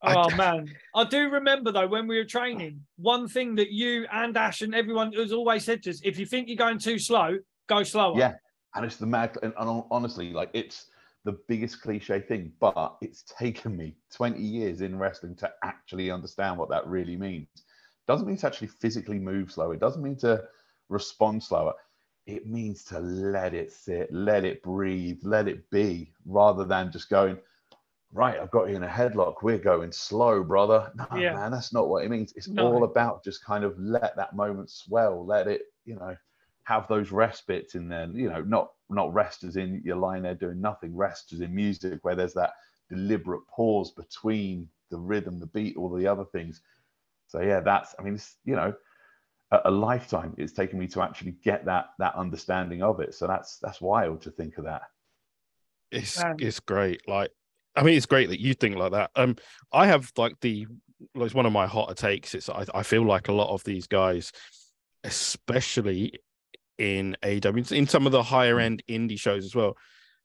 [0.00, 4.36] Oh man, I do remember though when we were training, one thing that you and
[4.36, 7.36] Ash and everyone has always said to us: if you think you're going too slow,
[7.68, 8.16] go slower.
[8.16, 8.34] Yeah.
[8.76, 10.86] and it's the mad and, and honestly like it's
[11.28, 16.56] the biggest cliche thing but it's taken me 20 years in wrestling to actually understand
[16.56, 17.46] what that really means
[18.06, 20.42] doesn't mean to actually physically move slower it doesn't mean to
[20.88, 21.74] respond slower
[22.26, 27.10] it means to let it sit let it breathe let it be rather than just
[27.10, 27.36] going
[28.14, 31.34] right i've got you in a headlock we're going slow brother no Yeah.
[31.34, 32.72] man that's not what it means it's No.
[32.72, 36.16] all about just kind of let that moment swell let it you know
[36.68, 38.06] have those rest bits in there.
[38.12, 40.96] You know, not not rest as in you're lying there doing nothing.
[40.96, 42.52] Rest as in music where there's that
[42.88, 46.62] deliberate pause between the rhythm, the beat, all the other things.
[47.26, 48.72] So yeah, that's I mean, it's, you know,
[49.50, 53.14] a, a lifetime it's taken me to actually get that that understanding of it.
[53.14, 54.82] So that's that's wild to think of that.
[55.90, 57.06] It's Um, it's great.
[57.08, 57.30] Like,
[57.76, 59.10] I mean, it's great that you think like that.
[59.14, 59.36] Um,
[59.72, 60.66] I have like the
[61.14, 62.34] like, it's one of my hotter takes.
[62.34, 64.32] It's I, I feel like a lot of these guys,
[65.04, 66.14] especially
[66.78, 69.76] in AW, in some of the higher end indie shows as well,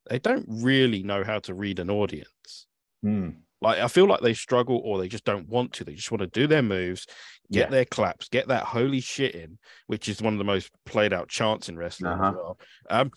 [0.10, 2.68] they don't really know how to read an audience.
[3.02, 3.30] Hmm.
[3.62, 5.84] Like I feel like they struggle or they just don't want to.
[5.84, 7.06] They just want to do their moves,
[7.52, 7.70] get Yeah.
[7.70, 11.30] their claps, get that holy shit in, which is one of the most played out
[11.30, 12.34] chants in wrestling Uh-huh.
[12.36, 12.60] well.
[12.90, 13.12] Um,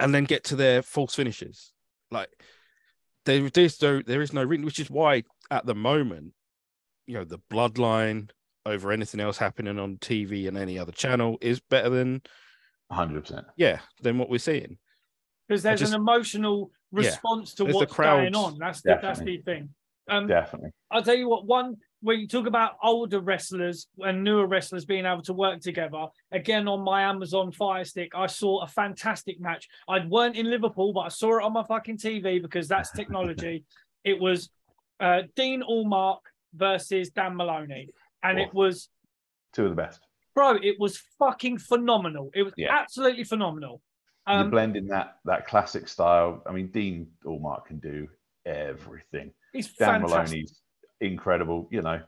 [0.00, 1.72] and then get to their false finishes.
[2.10, 2.28] Like
[3.26, 6.32] there, there's no, there is no reason, which is why at the moment,
[7.06, 8.30] you know, the bloodline
[8.66, 12.20] over anything else happening on TV and any other channel is better than,
[12.92, 13.44] 100%.
[13.56, 14.78] yeah, than what we're seeing.
[15.48, 17.02] because there's just- an emotional Yeah.
[17.08, 18.58] response to what's going on.
[18.58, 19.72] That's the that's the thing.
[20.08, 20.70] Um, Definitely.
[20.90, 25.06] I'll tell you what, one when you talk about older wrestlers and newer wrestlers being
[25.06, 29.66] able to work together, again on my Amazon Fire Stick, I saw a fantastic match.
[29.88, 33.64] I weren't in Liverpool, but I saw it on my fucking TV because that's technology.
[34.04, 34.50] it was
[35.00, 36.18] uh, Dean Allmark
[36.54, 37.88] versus Dan Moloney.
[38.22, 38.58] And it Oh.
[38.58, 38.88] was,
[39.52, 40.00] Two of the best.
[40.34, 42.30] bro, it was fucking phenomenal.
[42.34, 42.74] It was Yeah.
[42.76, 43.82] absolutely phenomenal.
[44.28, 46.42] You're Um, blending that that classic style.
[46.46, 48.08] I mean, Dean Allmark can do
[48.44, 49.32] everything.
[49.52, 50.38] He's Dan fantastic.
[50.40, 50.62] Moloney's
[51.00, 51.68] incredible.
[51.70, 52.02] You know,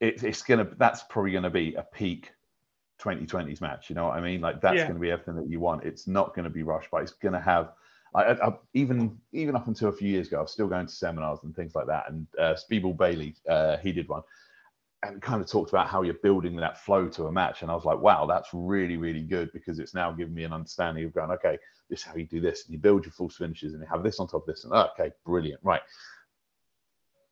[0.00, 2.32] it, it's gonna that's probably gonna be a peak
[2.98, 3.90] 2020s match.
[3.90, 4.40] You know what I mean?
[4.40, 4.88] Like that's Yeah.
[4.88, 5.84] gonna be everything that you want.
[5.84, 7.74] It's not gonna be rushed, but it's gonna have.
[8.14, 10.86] I, I, I- even even up until a few years ago, I was still going
[10.86, 12.10] to seminars and things like that.
[12.10, 14.22] And uh, Speedball Bailey, uh, he did one,
[15.04, 17.62] and kind of talked about how you're building that flow to a match.
[17.62, 20.52] And I was like, wow, that's really really good because it's now given me an
[20.52, 23.36] understanding of going, okay, this is how you do this, and you build your false
[23.36, 25.82] finishes, and you have this on top of this, and oh, okay, brilliant, right.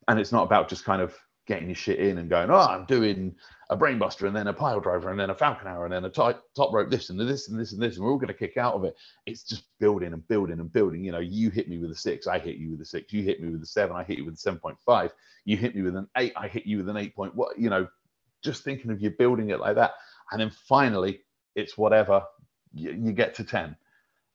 [0.09, 1.17] And it's not about just kind of
[1.47, 3.35] getting your shit in and going, oh, I'm doing
[3.71, 6.11] a brainbuster and then a pile driver and then a falcon arrow and then a
[6.11, 8.35] tight top rope this and this and this and this and we're all going to
[8.35, 8.97] kick out of it.
[9.27, 11.05] It's just building and building and building.
[11.05, 13.13] You know, you hit me with a six, I hit you with a six.
[13.13, 15.13] You hit me with a seven, I hit you with a seven point five.
[15.45, 17.35] You hit me with an eight, I hit you with an eight point.
[17.35, 17.89] What you know,
[18.43, 19.93] just thinking of you building it like that,
[20.31, 21.21] and then finally
[21.55, 22.23] it's whatever
[22.73, 23.77] you, you get to ten,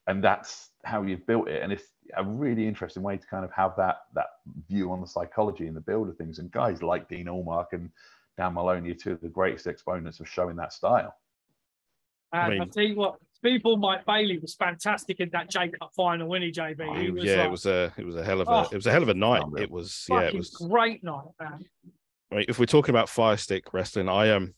[0.07, 1.61] and that's how you've built it.
[1.61, 1.83] And it's
[2.17, 4.27] a really interesting way to kind of have that that
[4.69, 6.39] view on the psychology and the build of things.
[6.39, 7.89] And guys like Dean Allmark and
[8.37, 11.15] Dan Moloney are two of the greatest exponents of showing that style.
[12.33, 15.91] And I, mean- tell you what, people, Mike Bailey was fantastic in that J Cup
[15.95, 16.87] final, wasn't he, JB?
[16.87, 18.67] Oh, He was yeah, like, it was a it was a hell of a Oh,
[18.71, 19.43] it was a hell of a night.
[19.57, 20.49] It was yeah, it was.
[20.49, 21.65] great night, man.
[22.31, 24.53] I mean, if we're talking about fire stick wrestling, I um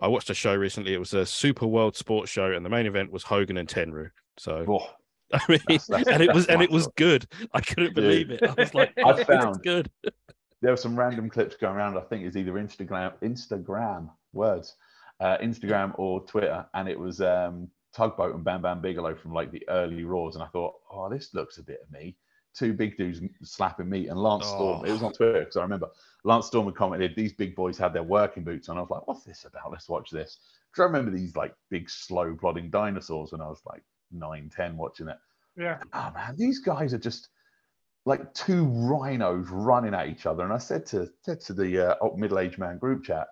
[0.00, 0.94] I watched a show recently.
[0.94, 4.10] It was a Super World Sports show, and the main event was Hogan and Tenryu.
[4.38, 4.88] So Oh,
[5.32, 6.96] I mean, That's- that's- and it was and it was thought.
[6.96, 7.26] good.
[7.52, 8.42] I couldn't believe it.
[8.42, 9.90] I was like, I it's found- good.
[10.60, 11.96] there were some random clips going around.
[11.96, 14.76] I think it's either Instagram, Instagram words,
[15.20, 19.50] uh, Instagram or Twitter, and it was um, Tugboat and Bam Bam Bigelow from like
[19.52, 22.16] the early Raws, and I thought, oh, this looks a bit of me.
[22.52, 24.84] Two big dudes slapping me, and Lance Storm.
[24.84, 25.88] It was on Twitter because I remember
[26.24, 29.06] Lance Storm had commented, "These big boys had their working boots on." I was like,
[29.06, 29.70] "What's this about?
[29.70, 33.60] Let's watch this." Because I remember these like big, slow plodding dinosaurs and I was
[33.66, 35.18] like nine, ten, watching it
[35.56, 35.78] Yeah.
[35.92, 37.28] oh man, these guys are just
[38.06, 40.44] like two rhinos running at each other.
[40.44, 43.28] And I said to said to the uh, middle-aged man group chat,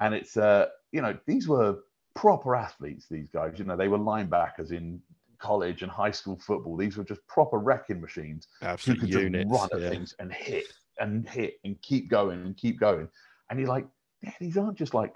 [0.00, 1.78] and it's uh, you know, these were
[2.14, 3.06] proper athletes.
[3.10, 5.00] These guys, you know, they were linebackers in
[5.38, 6.76] college and high school football.
[6.76, 8.48] These were just proper wrecking machines
[8.84, 9.50] who could units.
[9.50, 9.90] just run at yeah.
[9.90, 10.64] things and hit
[10.98, 13.08] and hit and keep going and keep going.
[13.50, 13.86] And you're like,
[14.22, 15.14] yeah, these aren't just like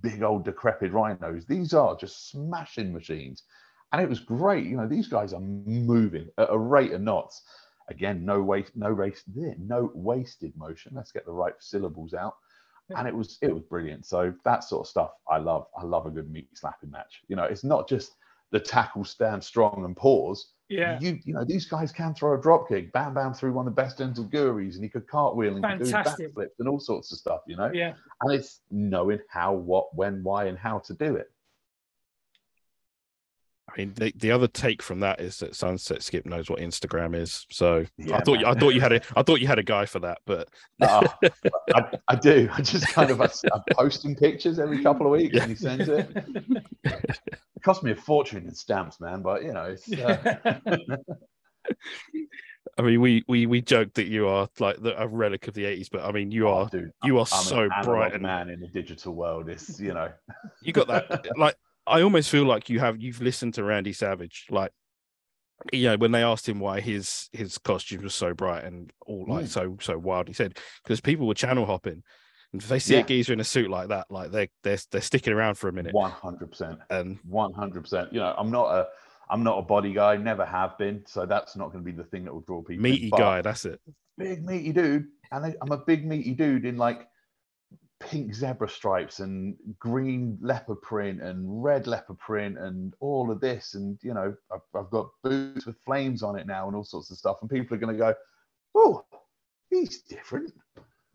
[0.00, 1.46] big old decrepit rhinos.
[1.46, 3.44] These are just smashing machines.
[3.92, 4.66] And it was great.
[4.66, 7.42] You know, these guys are moving at a rate of knots.
[7.88, 10.92] Again, no waste, no race there, no wasted motion.
[10.94, 12.36] Let's get the right syllables out.
[12.96, 14.04] And it was it was brilliant.
[14.04, 15.66] So that sort of stuff I love.
[15.76, 17.22] I love a good meat slapping match.
[17.28, 18.16] You know, it's not just
[18.50, 20.52] the tackle stand strong and pause.
[20.68, 20.98] Yeah.
[21.00, 22.92] You you know, these guys can throw a drop kick.
[22.92, 26.58] Bam Bam threw one of the best enziguris and he could cartwheel and do backflips
[26.58, 27.70] and all sorts of stuff, you know?
[27.72, 27.94] Yeah.
[28.20, 31.31] And it's knowing how, what, when, why, and how to do it.
[33.72, 37.14] I mean, the, the other take from that is that Sunset Skip knows what Instagram
[37.16, 37.46] is.
[37.50, 39.86] So I thought you, I thought you had a I thought you had a guy
[39.86, 40.48] for that, but
[40.82, 41.18] Ah,
[41.74, 42.48] I, I do.
[42.52, 45.42] I just kind of I, I'm posting pictures every couple of weeks Yeah.
[45.42, 46.10] and he sends it.
[46.84, 49.22] It cost me a fortune in stamps, man.
[49.22, 50.36] But you know, it's uh,
[52.78, 55.64] I mean, we we we joked that you are like the, a relic of the
[55.64, 58.22] '80s, but I mean, you oh, are dude, you are I'm so an bright and
[58.22, 59.48] man in the digital world.
[59.48, 60.10] It's you know,
[60.62, 61.56] you got that like
[61.86, 64.70] I almost feel like you have you've listened to Randy Savage like
[65.72, 69.24] you know when they asked him why his his costume was so bright and all
[69.28, 69.48] like Mm.
[69.48, 72.02] so so wild he said because people were channel hopping
[72.52, 73.04] and if they see a Yeah.
[73.04, 75.94] geezer in a suit like that like they they're they're sticking around for a minute
[75.94, 76.78] one hundred percent.
[76.90, 78.12] and One hundred percent.
[78.12, 78.88] You know, I'm not a
[79.30, 81.04] I'm not a body guy, never have been.
[81.06, 82.82] So that's not going to be the thing that will draw people.
[82.82, 83.80] meaty But guy that's it
[84.18, 87.08] big meaty dude, and I- I'm a big meaty dude in like
[88.12, 93.74] pink zebra stripes and green leopard print and red leopard print and all of this,
[93.74, 97.10] and you know, I've, I've got boots with flames on it now and all sorts
[97.10, 98.14] of stuff, and people are going to go,
[98.74, 99.02] "Oh,
[99.70, 100.52] he's different,"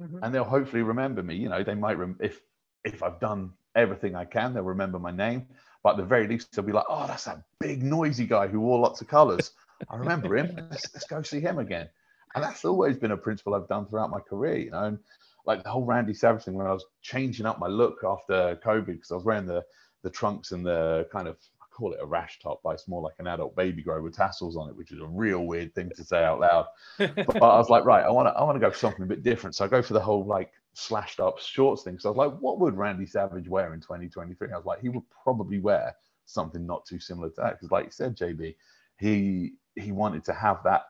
[0.01, 0.19] Mhm.
[0.23, 1.35] and they'll hopefully remember me.
[1.35, 2.41] You know, they might rem- if
[2.83, 5.47] if I've done everything I can, they'll remember my name.
[5.83, 8.59] But at the very least, they'll be like, "Oh, that's that big noisy guy who
[8.59, 9.51] wore lots of colours.
[9.87, 10.47] I remember him.
[10.71, 11.89] Let's, let's go see him again."
[12.33, 14.57] And that's always been a principle I've done throughout my career.
[14.57, 14.99] You know, and
[15.47, 18.87] like the whole Randy Savage thing when I was changing up my look after COVID
[18.87, 19.63] because I was wearing the
[20.03, 23.01] the trunks and the kind of I call it a rash top, but it's more
[23.01, 25.91] like an adult baby grow with tassels on it, which is a real weird thing
[25.95, 26.67] to say out loud
[26.97, 29.07] but I was like, right, I want to, I want to go for something a
[29.07, 29.55] bit different.
[29.55, 31.99] So I go for the whole like slashed up shorts thing.
[31.99, 34.49] So I was like, what would Randy Savage wear in 2023?
[34.51, 35.95] I was like, he would probably wear
[36.25, 38.55] something not too similar to that because, like you said, JB,
[38.99, 40.83] he he wanted to have that,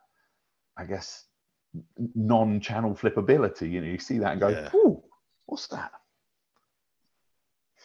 [0.77, 1.25] I guess,
[2.15, 3.71] non-channel flippability.
[3.71, 4.69] You know, you see that and go, Yeah.
[4.75, 5.03] ooh,
[5.45, 5.91] what's that?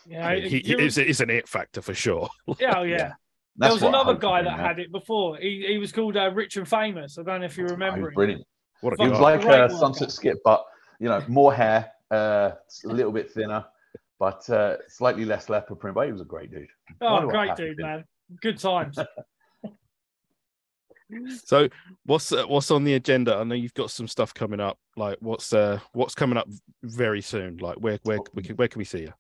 [0.07, 2.29] yeah, I mean, he, you- it's, it's an it factor for sure
[2.59, 2.97] yeah, oh, yeah.
[2.97, 3.13] Yeah.
[3.57, 5.37] there was another guy that had it before.
[5.37, 7.19] He, he was called uh, Rich and Famous.
[7.19, 8.15] I don't know if you Oh, remember he's him.
[8.15, 8.45] brilliant.
[8.81, 9.79] What a Fuck, He was like Great a workout.
[9.79, 10.65] sunset skip, but
[10.99, 12.51] you know, more hair, uh,
[12.85, 13.65] a little bit thinner,
[14.19, 15.95] but uh, slightly less leopard print.
[15.95, 16.67] But he was a great dude.
[17.01, 18.05] Oh, great dude, man.
[18.41, 18.99] Good times.
[21.45, 21.69] So
[22.07, 23.37] what's uh, what's on the agenda?
[23.37, 24.79] I know you've got some stuff coming up.
[24.97, 26.49] Like what's uh what's coming up
[26.83, 27.59] very soon?
[27.59, 29.13] Like where where can, where can we see you?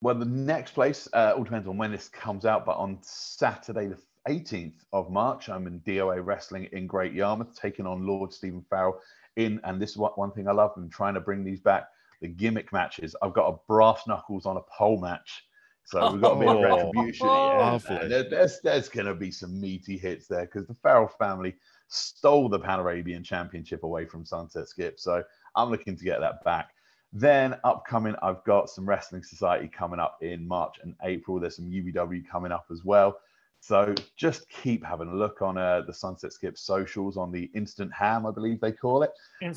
[0.00, 3.86] Well, the next place uh, all depends on when this comes out, but on Saturday,
[3.86, 8.64] the 18th of March, I'm in DOA Wrestling in Great Yarmouth, taking on Lord Stephen
[8.68, 9.00] Farrell
[9.36, 10.72] in, and this is what one thing I love.
[10.76, 11.84] I'm trying to bring these back,
[12.20, 13.14] the gimmick matches.
[13.22, 15.44] I've got a brass knuckles on a pole match.
[15.84, 17.58] So we've got a bit of Oh, retribution here.
[17.58, 17.96] lovely.
[17.96, 21.56] And there- there's there's going to be some meaty hits there because the Farrell family
[21.88, 24.98] stole the Pan Arabian Championship away from Sunset Skip.
[24.98, 25.22] So
[25.56, 26.74] I'm looking to get that back.
[27.12, 31.38] Then upcoming, I've got some Wrestling Society coming up in March and April.
[31.38, 33.18] There's some UBW coming up as well.
[33.60, 37.92] So just keep having a look on uh, the Sunset Skip socials on the Instant
[37.92, 39.12] Ham, I believe they call it,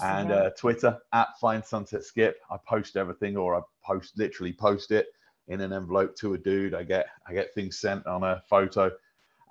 [0.05, 2.36] and uh, Twitter at Find Sunset Skip.
[2.51, 5.07] I post everything, or I post literally post it
[5.47, 6.73] in an envelope to a dude.
[6.73, 8.91] I get I get things sent on a photo.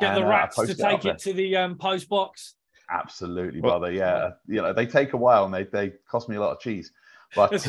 [0.00, 1.12] Get and, the uh, rats post to take there.
[1.12, 2.54] it to the um, post box.
[2.90, 3.92] Absolutely, Well- brother.
[3.92, 6.60] Yeah, you know they take a while and they they cost me a lot of
[6.60, 6.90] cheese,
[7.34, 7.52] but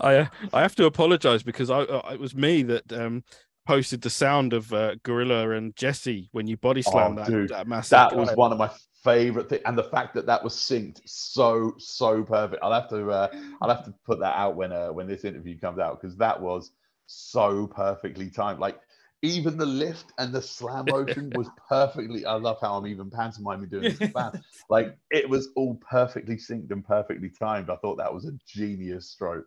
[0.00, 3.24] I uh, I have to apologize because I, I it was me that um
[3.66, 7.50] posted the sound of uh, Gorilla and Jesse when you body slammed Oh, that, dude,
[7.50, 7.90] that massive.
[7.90, 8.70] that was one of my
[9.08, 12.62] favorite thing, and the fact that that was synced so so perfect.
[12.62, 13.28] I'll have to uh,
[13.60, 16.40] I'll have to put that out when uh, when this interview comes out because that
[16.40, 16.72] was
[17.06, 18.60] so perfectly timed.
[18.60, 18.80] Like
[19.22, 22.24] even the lift and the slam motion was perfectly.
[22.24, 24.10] I love how I'm even pantomiming doing this.
[24.12, 24.40] Band.
[24.68, 27.70] Like it was all perfectly synced and perfectly timed.
[27.70, 29.46] I thought that was a genius stroke.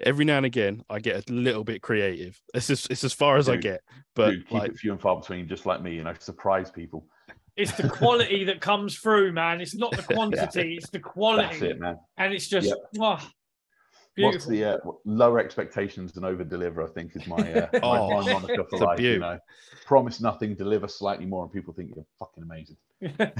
[0.00, 2.40] Every now and again, I get a little bit creative.
[2.54, 3.82] It's just it's as far as I get.
[4.14, 5.94] But Dude, keep like, it few and far between, just like me.
[5.94, 7.06] You know, surprise people.
[7.56, 9.60] It's the quality that comes through, man.
[9.60, 11.66] It's not the quantity, it's the quality.
[11.68, 11.78] it.
[12.16, 12.78] And it's just, Yep.
[13.00, 13.28] oh,
[14.18, 16.82] What's the uh, lower expectations and over deliver?
[16.82, 19.00] I think is my uh, Oh, my moniker for life.
[19.00, 19.38] You know,
[19.86, 22.76] promise nothing, deliver slightly more, and people think you're fucking amazing.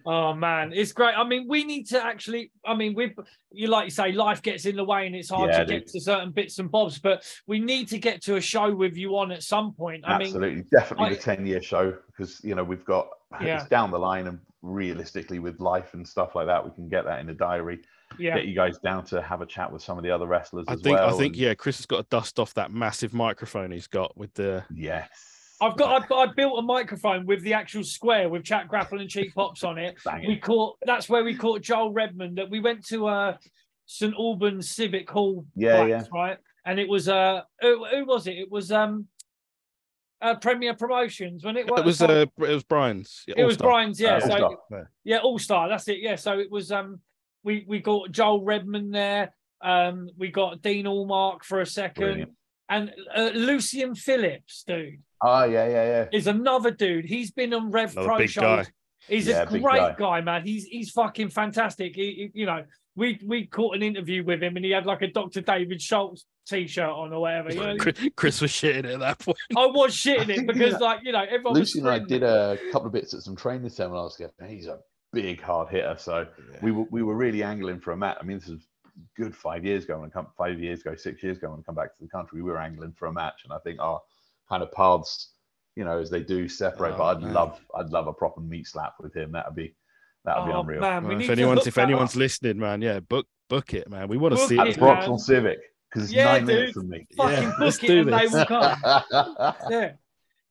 [0.06, 1.14] oh man, it's great.
[1.16, 2.50] I mean, we need to actually.
[2.66, 3.14] I mean, we
[3.52, 5.86] you like you say, life gets in the way, and it's hard Yeah, to get
[5.88, 6.98] to certain bits and bobs.
[6.98, 10.04] But we need to get to a show with you on at some point.
[10.04, 13.08] I mean, Absolutely, definitely I- the ten year show because you know we've got
[13.40, 13.60] Yeah.
[13.60, 17.04] it's down the line, and realistically with life and stuff like that, we can get
[17.04, 17.78] that in the diary.
[18.18, 20.64] Yeah, Get you guys down to have a chat with some of the other wrestlers
[20.68, 21.08] I as think well.
[21.08, 24.16] I think and- yeah, Chris has got to dust off that massive microphone he's got
[24.16, 24.64] with the.
[24.74, 25.08] Yes.
[25.60, 26.02] I've got.
[26.04, 29.64] I've, I built a microphone with the actual square with chat grapple and cheap pops
[29.64, 29.96] on it.
[30.26, 30.42] We it.
[30.42, 30.78] caught.
[30.86, 32.36] That's where we caught Joel Redman.
[32.36, 33.36] That we went to uh
[33.86, 35.44] St Albans Civic Hall.
[35.56, 38.36] Yeah, Blacks, Right, and it was uh who, who was it?
[38.38, 39.08] It was um
[40.22, 41.80] uh Premier Promotions when it was.
[41.80, 43.24] It was uh, it was Brian's.
[43.26, 43.68] It was All-Star.
[43.68, 44.14] Brian's, yeah.
[44.14, 44.58] Uh, so All-Star.
[44.70, 44.82] Yeah.
[45.02, 45.68] yeah, All Star.
[45.68, 45.98] That's it.
[45.98, 46.14] Yeah.
[46.14, 46.70] So it was.
[46.70, 47.00] Um,
[47.44, 49.32] we we got Joel Redman there.
[49.60, 52.32] Um, we got Dean Allmark for a second, Brilliant.
[52.68, 56.04] and uh, Lucian Phillips, dude, Oh yeah, yeah, yeah.
[56.12, 57.04] is another dude.
[57.06, 58.66] He's been on Rev Another Pro big shows.
[58.66, 58.72] guy.
[59.08, 59.94] He's Yeah, a great guy.
[59.98, 60.20] guy.
[60.20, 60.42] man.
[60.44, 61.96] He's he's fucking fantastic.
[61.96, 62.62] He, he- you know,
[62.94, 65.40] we we caught an interview with him, and he had like a Dr.
[65.40, 67.52] David Schultz t-shirt on or whatever.
[67.52, 69.38] You know, Chris, Chris was shitting at that point.
[69.56, 71.52] I was shitting it because, like, you know, everyone.
[71.58, 74.32] was Lucy and I did a couple of bits at some training seminars together.
[74.40, 74.78] and He's a
[75.12, 76.26] big hard hitter, so
[76.62, 78.18] we were we were really angling for a match.
[78.20, 78.66] I mean, this is
[79.16, 81.62] good five years ago when I come five years ago, six years ago when I
[81.62, 82.42] come back to the country.
[82.42, 84.00] We were angling for a match, and I think our
[84.48, 85.30] kind of paths,
[85.76, 86.94] you know, as they do separate.
[86.94, 87.32] Oh, but I'd man.
[87.34, 89.32] love I'd love a proper meat slap with him.
[89.32, 89.74] That'd be
[90.24, 90.80] that'd be Oh, unreal.
[90.80, 92.16] man, we Well, need if anyone's if anyone's up.
[92.16, 94.08] listening, man, yeah, book book it, man.
[94.08, 94.78] We want to Book see it.
[94.78, 96.48] it, the Civic because it's Yeah, nine dude.
[96.48, 97.06] minutes from me.
[97.16, 98.32] fucking Yeah, let's book it do and they this.
[98.34, 98.76] will come.
[99.70, 99.92] yeah.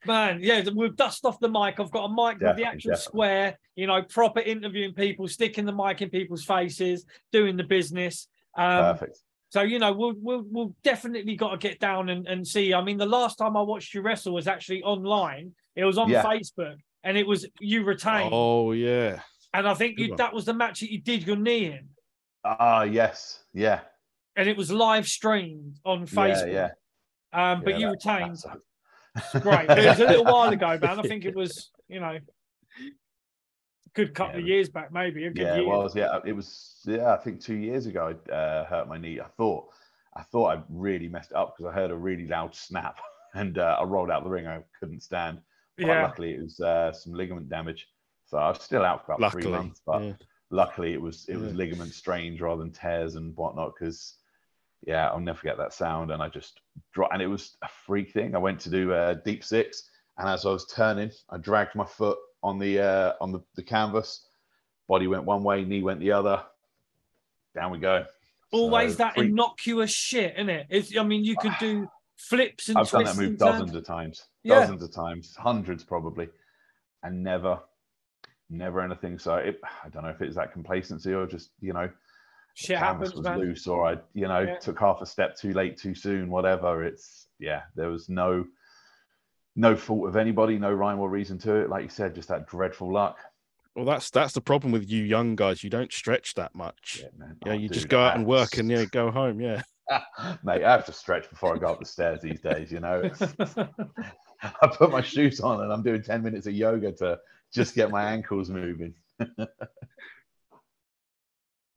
[0.07, 1.79] Man, yeah, we'll dust off the mic.
[1.79, 2.95] I've got a mic with the actual definitely.
[2.97, 8.27] square, you know, proper interviewing people, sticking the mic in people's faces, doing the business.
[8.57, 9.19] Um, Perfect.
[9.49, 12.73] so you know, we'll we'll we'll definitely got to get down and, and see.
[12.73, 15.51] I mean, the last time I watched you wrestle was actually online.
[15.75, 16.23] It was on Yeah.
[16.23, 18.29] Facebook, and it was you retained.
[18.33, 19.19] Oh yeah,
[19.53, 21.89] and I think you, that was the match that you did your knee in,
[22.43, 23.81] Ah, yes, yeah,
[24.35, 26.53] and it was live streamed on yeah, Facebook.
[26.53, 26.69] yeah.
[27.33, 28.37] Um, but Yeah, you that- retained.
[29.17, 29.67] That's- Great.
[29.67, 30.99] But it was a little while ago, man.
[30.99, 34.41] I think it was, you know, a good couple Yeah.
[34.41, 35.25] of years back, maybe.
[35.25, 35.63] A good Yeah, year.
[35.63, 35.95] it was.
[35.95, 36.81] Yeah, it was.
[36.85, 39.19] Yeah, I think two years ago I uh, hurt my knee.
[39.19, 39.69] I thought,
[40.15, 42.99] I thought I really messed it up because I heard a really loud snap,
[43.33, 44.47] and uh, I rolled out the ring.
[44.47, 45.41] I couldn't stand.
[45.77, 46.03] But yeah.
[46.03, 47.87] luckily, it was uh, some ligament damage.
[48.25, 49.81] So I was still out for about three months.
[49.85, 50.13] But yeah.
[50.49, 51.57] luckily, it was it was Yeah.
[51.57, 53.73] ligament strains rather than tears and whatnot.
[53.79, 54.15] Because
[54.85, 56.11] yeah, I'll never forget that sound.
[56.11, 56.61] And I just
[56.93, 58.35] dropped, and it was a freak thing.
[58.35, 61.85] I went to do a deep six, and as I was turning, I dragged my
[61.85, 64.25] foot on the uh, on the, the canvas.
[64.87, 66.41] Body went one way, knee went the other.
[67.55, 68.05] Down we go.
[68.51, 70.67] Always So, that freak- innocuous shit, isn't it?
[70.69, 74.27] It's, I mean, you could do flips and I've done that move dozens of times,
[74.43, 74.59] Yeah.
[74.61, 76.29] dozens of times, hundreds probably,
[77.03, 77.59] and never,
[78.49, 79.19] never anything.
[79.19, 81.89] So it, I don't know if it's that complacency or just you know,
[82.59, 83.39] Shit canvas happens, was man.
[83.39, 84.57] loose or I, you know, Yeah.
[84.57, 86.83] took half a step too late, too soon, whatever.
[86.83, 88.45] It's yeah, there was no,
[89.55, 91.69] no fault of anybody, no rhyme or reason to it.
[91.69, 93.19] Like you said, just that dreadful luck.
[93.75, 95.63] Well, that's that's the problem with you young guys.
[95.63, 97.01] You don't stretch that much.
[97.03, 97.37] Yeah, man.
[97.45, 99.39] Yeah, Oh, you just go I out and work and yeah, go home.
[99.39, 99.61] Yeah.
[100.43, 102.71] Mate, I have to stretch before I go up the stairs these days.
[102.71, 103.03] You know,
[104.41, 107.19] I put my shoes on and I'm doing ten minutes of yoga to
[107.53, 108.95] just get my ankles moving.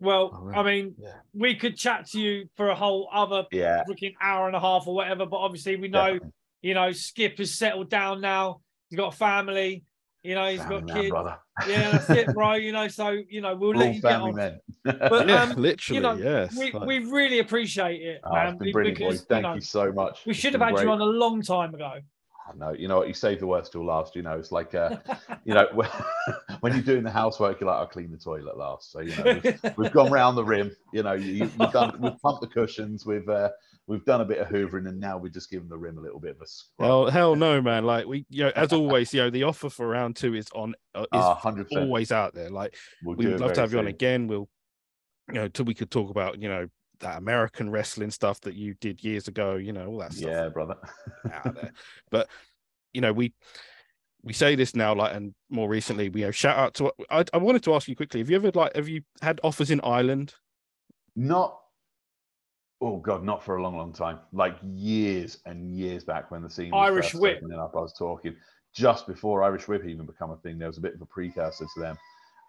[0.00, 1.12] Well, Oh, I mean, Yeah.
[1.34, 4.86] we could chat to you for a whole other Yeah, freaking hour and a half
[4.86, 6.30] or whatever, but obviously we know, definitely.
[6.62, 8.60] you know, Skip has settled down now.
[8.88, 9.84] He's got a family.
[10.22, 11.10] You know, he's Family got man, kids.
[11.10, 11.38] brother.
[11.66, 12.54] Yeah, that's it, bro.
[12.54, 14.36] You know, so you know, we'll We're let all you get family on.
[14.36, 14.60] men.
[14.84, 16.56] But, yeah, um, literally, you know, yes.
[16.58, 18.48] We, Like- we really appreciate it, Oh, man.
[18.48, 19.26] it's been be- brilliant, because boys.
[19.26, 20.20] Thank you, know, you so much.
[20.26, 22.00] we It's should have been had you on a long time ago.
[22.56, 22.72] Know.
[22.72, 23.08] You know what?
[23.08, 24.14] You save the worst till last.
[24.14, 24.96] You know, it's like, uh,
[25.44, 25.66] you know,
[26.60, 28.92] when you're doing the housework, you're like, I'll clean the toilet last.
[28.92, 30.70] So, you know, we've, we've gone round the rim.
[30.92, 33.50] You know, you, you've done, we've pumped the cushions, we've, uh,
[33.86, 36.20] we've done a bit of hoovering, and now we're just giving the rim a little
[36.20, 36.86] bit of a scrub.
[36.86, 37.84] Hell, hell no, man.
[37.84, 40.74] Like we, you know, as always, you know, the offer for round two is on,
[40.94, 41.66] uh, is Ah, 100%.
[41.76, 42.50] always out there.
[42.50, 44.26] Like We'll we would love to have you on again.
[44.26, 44.48] We'll,
[45.28, 46.68] you know, till we could talk about, you know,
[47.00, 49.56] that American wrestling stuff that you did years ago.
[49.56, 50.76] You know, all that stuff Yeah, brother.
[51.32, 51.72] out there.
[52.10, 52.28] But
[52.92, 53.32] you know, we
[54.22, 56.92] we say this now, like, and more recently, we have shout out to.
[57.10, 59.70] I, I wanted to ask you quickly: Have you ever like have you had offers
[59.70, 60.34] in Ireland?
[61.16, 61.58] Not,
[62.80, 64.18] oh god, not for a long, long time.
[64.32, 67.38] Like years and years back when the scene was Irish first Whip.
[67.38, 68.36] opening up, I was talking
[68.74, 70.58] just before Irish Whip even become a thing.
[70.58, 71.98] There was a bit of a precursor to them,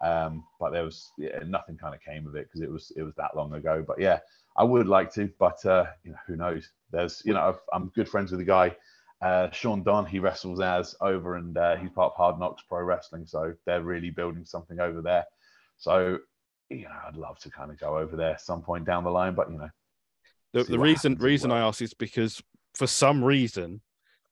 [0.04, 3.04] um, but there was yeah, nothing kind of came of it because it was it
[3.04, 3.84] was that long ago.
[3.86, 4.20] But yeah,
[4.58, 6.70] I would like to, but uh, you know, who knows?
[6.91, 8.76] There's, you know, I've, I'm good friends with a guy.
[9.22, 12.82] Uh, Sean Don, he wrestles as over, and uh, he's part of Hard Knocks Pro
[12.82, 15.26] Wrestling, so they're really building something over there.
[15.78, 16.20] So,
[16.70, 19.36] you know, I'd love to kind of go over there some point down the line,
[19.36, 19.70] but you know,
[20.54, 21.64] The, the reason reason well.
[21.64, 22.41] I ask is because
[22.74, 23.82] for some reason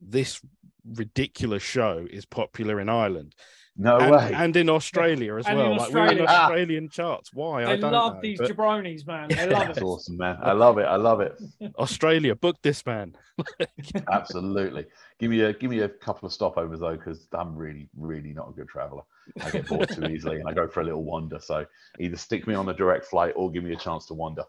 [0.02, 0.42] this
[0.86, 3.36] ridiculous show is popular in Ireland
[3.82, 4.32] no and, way.
[4.36, 5.72] and in Australia as And well.
[5.72, 6.26] in Like we're in Australia.
[6.28, 7.34] Australian charts.
[7.34, 7.64] Why?
[7.66, 8.20] I don't love know.
[8.22, 9.30] these but jabronis, man.
[9.30, 9.84] They love That's it.
[9.84, 10.38] awesome, man.
[10.44, 10.84] I love it.
[10.84, 11.42] I love it.
[11.80, 13.16] Australia, book this man.
[14.12, 14.86] Absolutely.
[15.18, 18.50] Give me a give me a couple of stopovers though, because I'm really, really not
[18.50, 19.04] a good traveler.
[19.42, 21.40] I get bored too easily, and I go for a little wander.
[21.40, 21.66] So
[22.00, 24.44] either stick me on a direct flight or give me a chance to wander.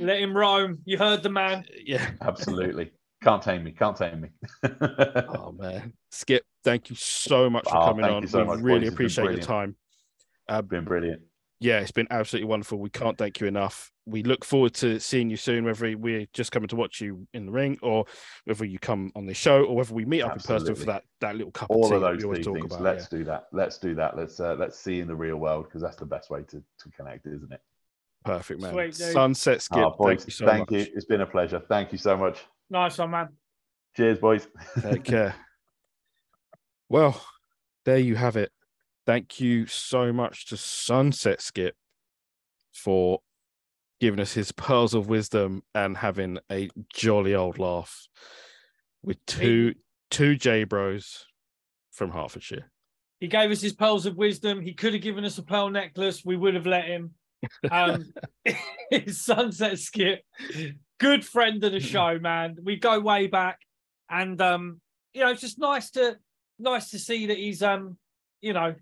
[0.00, 0.78] Let him roam.
[0.84, 1.64] You heard the man.
[1.84, 2.10] Yeah.
[2.22, 2.92] Absolutely.
[3.22, 3.72] Can't tame me.
[3.72, 4.28] Can't tame me.
[4.62, 8.26] Oh man, Skip, thank you so much for Oh, coming on.
[8.26, 9.76] so we much, really It's appreciate your time.
[10.48, 11.22] Uh, Been brilliant.
[11.60, 12.78] yeah, it's been absolutely wonderful.
[12.78, 13.90] We can't thank you enough.
[14.04, 17.46] We look forward to seeing you soon, whether we're just coming to watch you in
[17.46, 18.04] the ring or
[18.44, 21.02] whether you come on the show or whether we meet up in person for that,
[21.20, 22.66] that little cup All of tea of those we always talk things.
[22.66, 22.82] about.
[22.82, 23.18] Let's yeah.
[23.18, 23.46] do that.
[23.52, 24.16] Let's do that.
[24.16, 26.90] Let's uh, let's see in the real world because that's the best way to, to
[26.96, 27.60] connect, isn't it?
[28.24, 28.72] Perfect, man.
[28.72, 28.94] Sweet.
[28.94, 30.80] Sunset Skip, Oh, boys, thank you so thank much.
[30.86, 30.92] you.
[30.96, 31.62] It's been a pleasure.
[31.68, 32.38] Thank you so much.
[32.70, 33.28] Nice one, man.
[33.96, 34.46] Cheers, boys.
[34.82, 35.34] Take care.
[36.88, 37.20] Well,
[37.84, 38.52] there you have it.
[39.06, 41.74] Thank you so much to Sunset Skip
[42.72, 43.20] for
[44.00, 48.06] giving us his pearls of wisdom and having a jolly old laugh
[49.02, 49.74] with two
[50.10, 51.26] two J Bros
[51.92, 52.70] from Hertfordshire.
[53.20, 54.60] He gave us his pearls of wisdom.
[54.60, 56.24] He could have given us a pearl necklace.
[56.24, 57.14] We would have let him.
[57.70, 58.12] Um,
[58.90, 60.22] his sunset skip,
[60.98, 62.56] good friend of the show, man.
[62.62, 63.58] We go way back,
[64.10, 64.80] and um,
[65.14, 66.18] you know, it's just nice to
[66.58, 67.96] nice to see that he's um,
[68.40, 68.74] you know,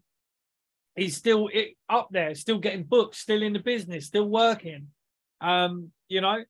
[0.97, 1.49] he's still
[1.89, 4.89] up there, still getting booked, still in the business, still working.
[5.41, 6.43] Um, you know,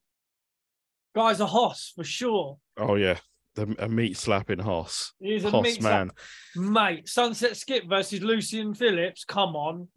[1.15, 2.57] guy's a hoss for sure.
[2.77, 3.17] Oh yeah,
[3.55, 5.13] the a meat slapping Hoss.
[5.19, 6.11] He's a Hoss meat man.
[6.53, 7.09] slap- mate.
[7.09, 9.23] Sunset Skip versus Lucian Phillips.
[9.25, 9.87] Come on,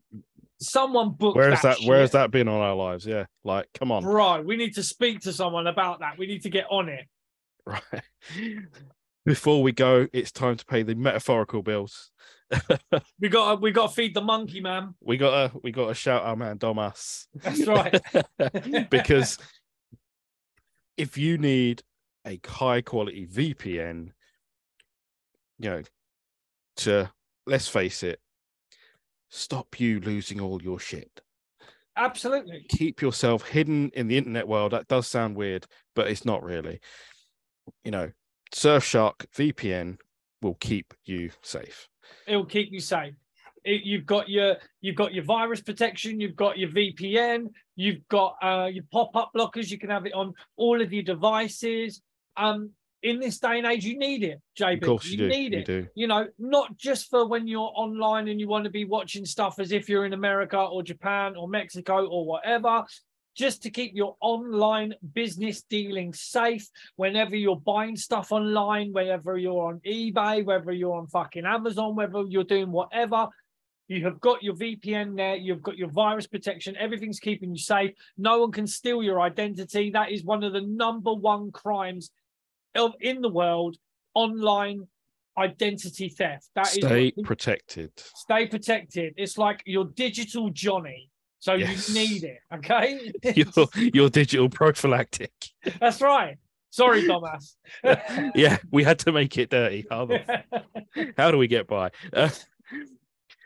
[0.61, 1.79] someone book Where's that.
[1.79, 2.13] that where has shit.
[2.15, 3.07] that been on our lives?
[3.07, 3.27] Yeah.
[3.45, 4.03] Like, come on.
[4.03, 6.19] Bro, we need to speak to someone about that.
[6.19, 7.07] We need to get on it.
[7.67, 7.83] Right.
[9.29, 12.11] Before we go, it's time to pay the metaphorical bills.
[13.21, 14.95] We got we got to feed the monkey, man.
[15.03, 17.27] we gotta we gotta shout our man Domas.
[17.35, 18.01] That's right.
[18.91, 19.37] because
[20.97, 21.83] if you need
[22.27, 24.13] a high quality VPN,
[25.59, 25.83] you know,
[26.77, 27.11] to
[27.47, 28.21] let's face it,
[29.29, 31.21] stop you losing all your shit.
[31.97, 32.65] Absolutely.
[32.71, 34.73] Keep yourself hidden in the internet world.
[34.73, 36.81] That does sound weird, but it's not really.
[37.85, 38.11] You know,
[38.55, 39.99] Surfshark VPN
[40.43, 41.89] will keep you safe.
[42.27, 43.15] It will keep you safe.
[43.65, 46.21] It, you've got your you've got your virus protection.
[46.21, 47.49] You've got your VPN.
[47.77, 49.71] You've got uh, your pop up blockers.
[49.71, 52.01] You can have it on all of your devices.
[52.37, 52.71] Um,
[53.03, 54.83] in this day and age, you need it, JB.
[54.83, 55.29] Of course you, you do.
[55.29, 55.67] need You it.
[55.67, 55.87] do.
[55.95, 59.59] You know, not just for when you're online and you want to be watching stuff
[59.61, 62.85] as if you're in America or Japan or Mexico or whatever.
[63.39, 69.69] Just to keep your online business dealing safe whenever you're buying stuff online, whether you're
[69.69, 73.29] on eBay, whether you're on fucking Amazon, whether you're doing whatever,
[73.87, 77.93] you have got your VPN there, you've got your virus protection, everything's keeping you safe.
[78.17, 79.91] No one can steal your identity.
[79.91, 82.11] That is one of the number one crimes
[82.75, 83.77] of in the world
[84.15, 84.89] online
[85.39, 86.49] identity theft.
[86.57, 87.93] That is Stay protected.
[87.97, 89.15] stay protected.
[89.17, 91.09] It's like your digital Johnny.
[91.41, 91.89] So Yes.
[91.89, 93.13] you need it, okay?
[93.37, 95.33] Your your digital prophylactic.
[95.81, 96.37] That's right.
[96.71, 97.57] Sorry, Thomas.
[98.35, 99.87] yeah, we had to make it dirty.
[99.91, 100.05] How,
[101.31, 101.91] do we get by?
[102.13, 102.29] Uh,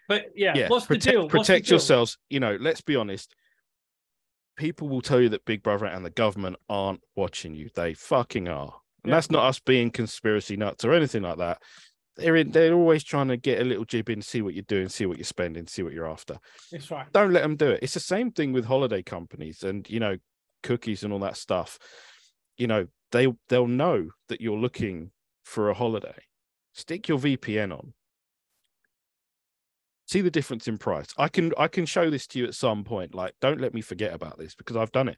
[0.08, 1.28] but yeah, yeah, what's protect, the deal?
[1.28, 1.70] What's the deal?
[1.74, 2.18] yourselves.
[2.30, 3.34] You know, let's be honest.
[4.56, 7.70] People will tell you that Big Brother and the government aren't watching you.
[7.74, 8.74] They fucking are.
[9.04, 9.16] And Yeah.
[9.16, 11.62] that's not us being conspiracy nuts or anything like that.
[12.16, 14.88] They're in, they're always trying to get a little jib in, see what you're doing,
[14.88, 16.38] see what you're spending, see what you're after.
[16.70, 17.10] That's right.
[17.12, 17.80] Don't let them do it.
[17.82, 20.16] It's the same thing with holiday companies and you know
[20.62, 21.78] cookies and all that stuff.
[22.58, 25.10] You know they they'll know that you're looking
[25.44, 26.24] for a holiday.
[26.74, 27.94] Stick your VPN on.
[30.06, 31.08] See the difference in price.
[31.16, 33.14] I can I can show this to you at some point.
[33.14, 35.16] Like, don't let me forget about this because I've done it.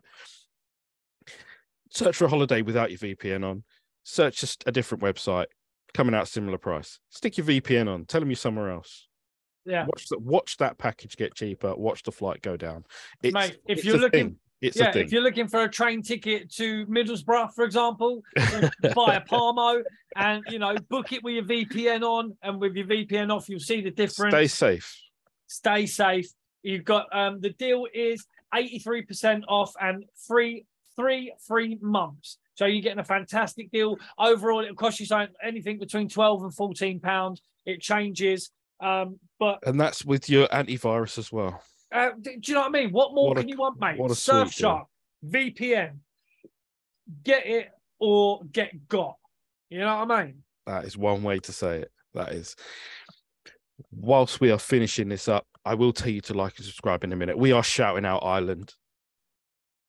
[1.91, 3.65] Search for a holiday without your VPN on.
[4.05, 5.47] Search just a different website
[5.95, 6.99] coming out similar price.
[7.09, 8.05] Stick your VPN on.
[8.05, 9.09] Tell them you're somewhere else.
[9.65, 9.87] Yeah.
[9.87, 10.21] Watch that.
[10.21, 11.75] Watch that package get cheaper.
[11.75, 12.85] Watch the flight go down.
[13.23, 14.37] It's, Mate, if it's you're a looking- thing.
[14.61, 15.05] it's yeah, a thing.
[15.07, 19.83] if you're looking for a train ticket to Middlesbrough, for example, buy a Palmo
[20.17, 23.59] and you know book it with your VPN on, and with your VPN off, you'll
[23.61, 24.35] see the difference.
[24.35, 25.01] Stay safe.
[25.47, 26.27] Stay safe.
[26.63, 30.67] You've got um the deal is 83% off and free
[30.97, 32.39] three free months.
[32.55, 33.97] So you're getting a fantastic deal.
[34.19, 37.43] Overall, it'll cost you something anything between 12 and 14 pounds.
[37.67, 38.51] It changes.
[38.81, 41.61] Um, but And that's with your antivirus as well.
[41.93, 42.91] uh, do you know what I mean?
[42.91, 43.99] What more What a- can you want, mate?
[44.01, 44.35] a sweet.
[44.35, 44.85] Surfshark,
[45.25, 45.99] VPN,
[47.23, 49.17] get it or get got.
[49.71, 50.43] You know what I mean?
[50.67, 51.91] That is one way to say it.
[52.15, 52.55] That is.
[53.91, 57.13] Whilst we are finishing this up, I will tell you to like and subscribe in
[57.13, 57.37] a minute.
[57.39, 58.75] We are shouting out Ireland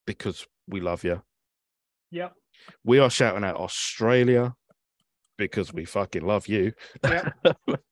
[0.07, 1.21] because we love you.
[2.11, 2.33] Yep.
[2.83, 4.53] We are shouting out Australia
[5.37, 6.73] because we fucking love you.
[7.03, 7.33] Yep.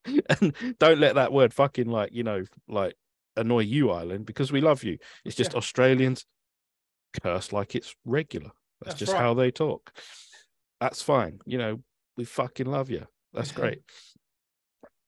[0.40, 2.96] and don't let that word fucking like, you know, like
[3.36, 4.98] annoy you, Ireland, because we love you.
[5.26, 5.58] It's just Yeah.
[5.58, 6.26] Australians
[7.22, 8.52] curse like it's regular.
[8.82, 9.22] That's, That's just right.
[9.22, 9.92] how they talk.
[10.80, 11.40] That's fine.
[11.46, 11.80] You know,
[12.18, 13.08] we fucking love you.
[13.34, 13.80] That's great.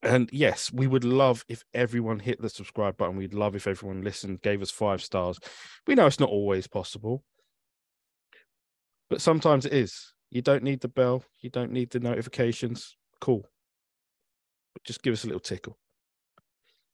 [0.02, 3.16] And yes, we would love if everyone hit the subscribe button.
[3.16, 5.38] We'd love if everyone listened, gave us five stars.
[5.86, 7.24] We know it's not always possible,
[9.08, 10.12] but sometimes it is.
[10.30, 12.96] You don't need the bell, you don't need the notifications.
[13.20, 13.46] Cool.
[14.74, 15.78] But just give us a little tickle.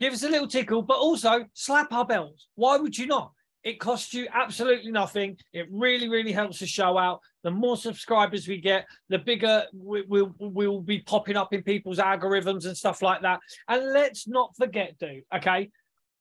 [0.00, 2.48] Give us a little tickle, but also slap our bells.
[2.54, 3.32] Why would you not?
[3.64, 5.36] It costs you absolutely nothing.
[5.52, 7.20] It really, really helps the show out.
[7.44, 11.98] The more subscribers we get, the bigger we, we'll, we'll be popping up in people's
[11.98, 13.38] algorithms and stuff like that.
[13.68, 15.70] And let's not forget, dude, okay?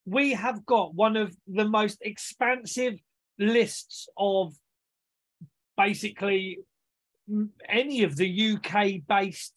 [0.04, 2.94] We have got one of the most expansive
[3.38, 4.54] lists of
[5.76, 6.58] basically
[7.68, 9.54] any of the UK based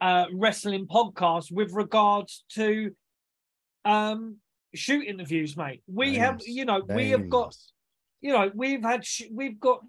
[0.00, 2.90] uh, wrestling podcasts with regards to
[3.84, 4.36] um
[4.74, 5.82] shoot interviews mate.
[5.86, 7.54] We have you know we have got
[8.20, 9.80] you know we've had sh- we've got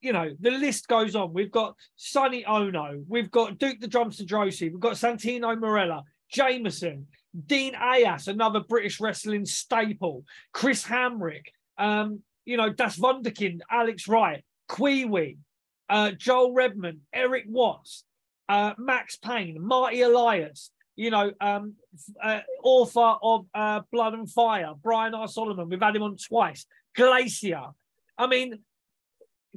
[0.00, 1.32] you know the list goes on.
[1.32, 7.06] We've got Sonny Onoo we've got Duke the Dumpster Droese we've got Santino Marella jameson
[7.46, 11.46] Dean Ayass another british wrestling staple chris hamrick
[11.78, 15.38] um you know das wunderkind alex wright Kiwi,
[15.88, 18.04] uh Joel Redman Erik Watts
[18.48, 21.74] uh max payne marty elias you know, um,
[22.22, 25.28] uh, author of uh, Blood and Fire, Brian R.
[25.28, 25.68] Solomon.
[25.68, 26.66] We've had him on twice.
[26.94, 27.62] Glacier.
[28.16, 28.60] I mean,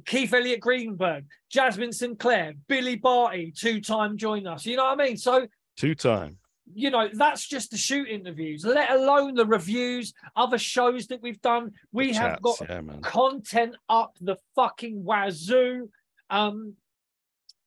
[0.04, 4.66] Keith Elliott Greenberg, Jasmine Sinclair, Billy Barty, two time join us.
[4.66, 5.16] You know what I mean?
[5.16, 6.37] So, Two time.
[6.74, 11.40] You know, that's just the shoot interviews, let alone the reviews, other shows that we've
[11.40, 11.72] done.
[11.92, 15.90] We have got yeah, content up the fucking wazoo.
[16.30, 16.74] Um,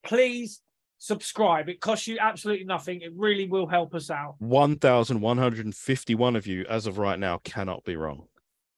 [0.03, 0.61] please
[0.97, 1.67] subscribe.
[1.69, 3.01] It costs you absolutely nothing.
[3.01, 4.35] It really will help us out.
[4.39, 8.27] 1,151 of you as of right now cannot be wrong.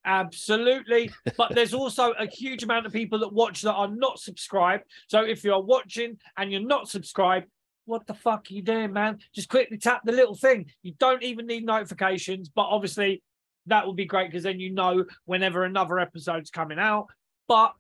[0.06, 1.12] Absolutely.
[1.38, 4.86] But there's also a huge amount of people that watch that are not subscribed.
[5.08, 7.48] So if you're watching and you're not subscribed,
[7.86, 9.20] what the fuck are you doing, man?
[9.34, 10.68] Just quickly tap the little thing.
[10.82, 13.22] You don't even need notifications, but obviously
[13.68, 17.08] that would be great because then you know whenever another episode's coming out.
[17.48, 17.74] But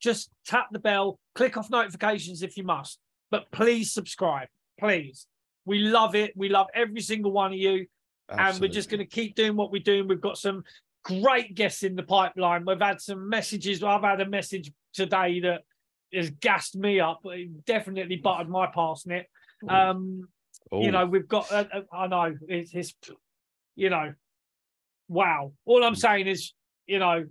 [0.00, 2.98] just tap the bell, click off notifications if you must.
[3.30, 4.48] But please subscribe,
[4.78, 5.26] please.
[5.64, 6.32] We love it.
[6.36, 7.86] We love every single one of you.
[8.28, 8.50] Absolutely.
[8.50, 10.08] And we're just going to keep doing what we're doing.
[10.08, 10.64] We've got some
[11.04, 12.64] great guests in the pipeline.
[12.64, 13.82] We've had some messages.
[13.82, 15.62] I've had a message today that
[16.12, 17.20] has gassed me up.
[17.24, 19.26] It definitely buttered my parsnip.
[19.68, 20.28] Um,
[20.74, 20.82] Ooh.
[20.82, 21.50] you know, we've got.
[21.50, 22.94] Uh, uh, I know it's, it's,
[23.76, 24.14] you know,
[25.08, 25.52] wow.
[25.64, 26.52] All I'm saying is,
[26.86, 27.24] you know,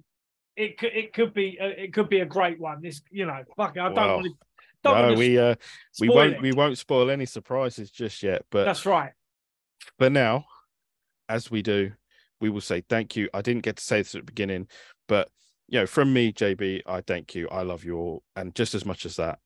[0.55, 2.81] it could it could be a, it could be a great one.
[2.81, 3.77] This, you know, fuck.
[3.77, 4.15] I don't wow.
[4.15, 5.11] want to.
[5.11, 5.55] no, we uh,
[5.99, 6.41] we won't it.
[6.41, 8.45] we won't spoil any surprises just yet.
[8.51, 9.11] But that's right.
[9.97, 10.45] But now,
[11.27, 11.91] as we do,
[12.41, 13.29] we will say thank you.
[13.33, 14.67] I didn't get to say this at the beginning,
[15.07, 15.29] but
[15.67, 17.47] you know, from me, JB, I thank you.
[17.49, 19.39] I love you all, and just as much as that,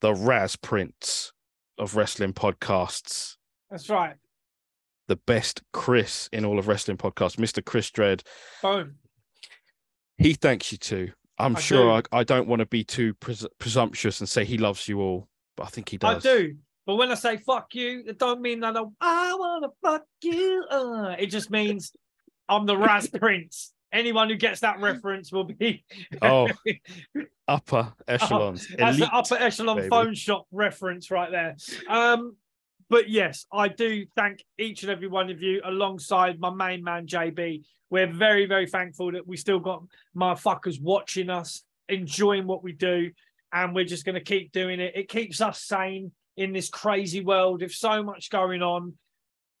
[0.00, 1.32] the Raz Prince
[1.78, 3.36] of wrestling podcasts.
[3.70, 4.16] That's right.
[5.06, 7.64] The best Chris in all of wrestling podcasts, Mr.
[7.64, 8.22] Chris Dredd.
[8.62, 8.96] Boom.
[10.16, 11.12] He thanks you too.
[11.38, 12.08] I'm I sure do.
[12.12, 15.28] I, I, don't want to be too pres- presumptuous and say he loves you all,
[15.56, 16.26] but I think he does.
[16.26, 16.56] I do.
[16.84, 20.04] But when I say fuck you, it don't mean that I, I want to fuck
[20.22, 20.64] you.
[20.70, 21.92] Uh, it just means
[22.48, 23.72] I'm the Raz Prince.
[23.92, 25.84] Anyone who gets that reference will be
[26.22, 26.48] oh
[27.48, 28.68] upper echelons.
[28.78, 29.88] That's the upper echelon baby.
[29.88, 31.56] phone shop reference right there.
[31.88, 32.36] Um,
[32.90, 37.06] but yes, I do thank each and every one of you alongside my main man
[37.06, 37.64] JB.
[37.90, 39.82] We're very, very thankful that we still got
[40.16, 43.10] motherfuckers watching us, enjoying what we do,
[43.52, 44.92] and we're just going to keep doing it.
[44.94, 47.62] It keeps us sane in this crazy world.
[47.62, 48.94] If so much going on,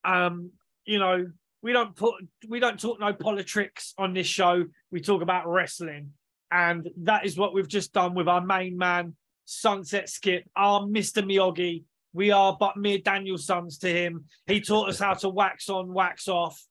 [0.04, 0.50] um,
[0.84, 1.26] you know,
[1.62, 2.14] we don't put
[2.48, 4.64] we don't talk no politics on this show.
[4.90, 6.12] We talk about wrestling,
[6.50, 11.22] and that is what we've just done with our main man, Sunset Skip, our Mister
[11.22, 11.84] Miyagi.
[12.12, 14.24] We are but mere Daniel sons to him.
[14.46, 16.62] He taught us how to wax on, wax off,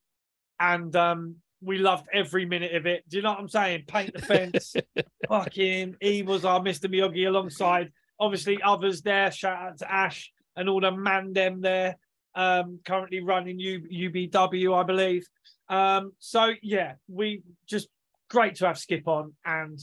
[0.59, 3.03] and um, we loved every minute of it.
[3.09, 3.83] Do you know what I'm saying?
[3.87, 4.75] Paint the fence.
[5.29, 9.31] Fucking, he was our Mister Miyagi alongside obviously others there.
[9.31, 11.97] Shout out to Ash and all the man them there
[12.37, 15.25] um, currently running U- UBW, I believe.
[15.67, 17.89] Um, so yeah, we just
[18.29, 19.77] great to have Skip on, and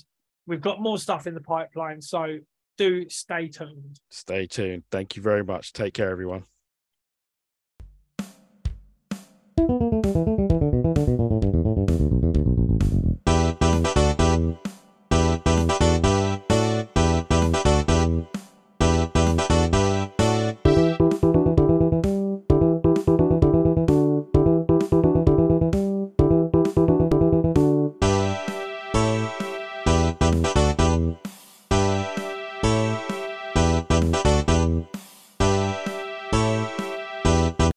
[0.47, 2.01] we've got more stuff in the pipeline.
[2.01, 2.39] So
[2.79, 4.01] do stay tuned.
[4.11, 4.85] Stay tuned.
[4.91, 5.73] Thank you very much.
[5.73, 6.45] Take care, everyone.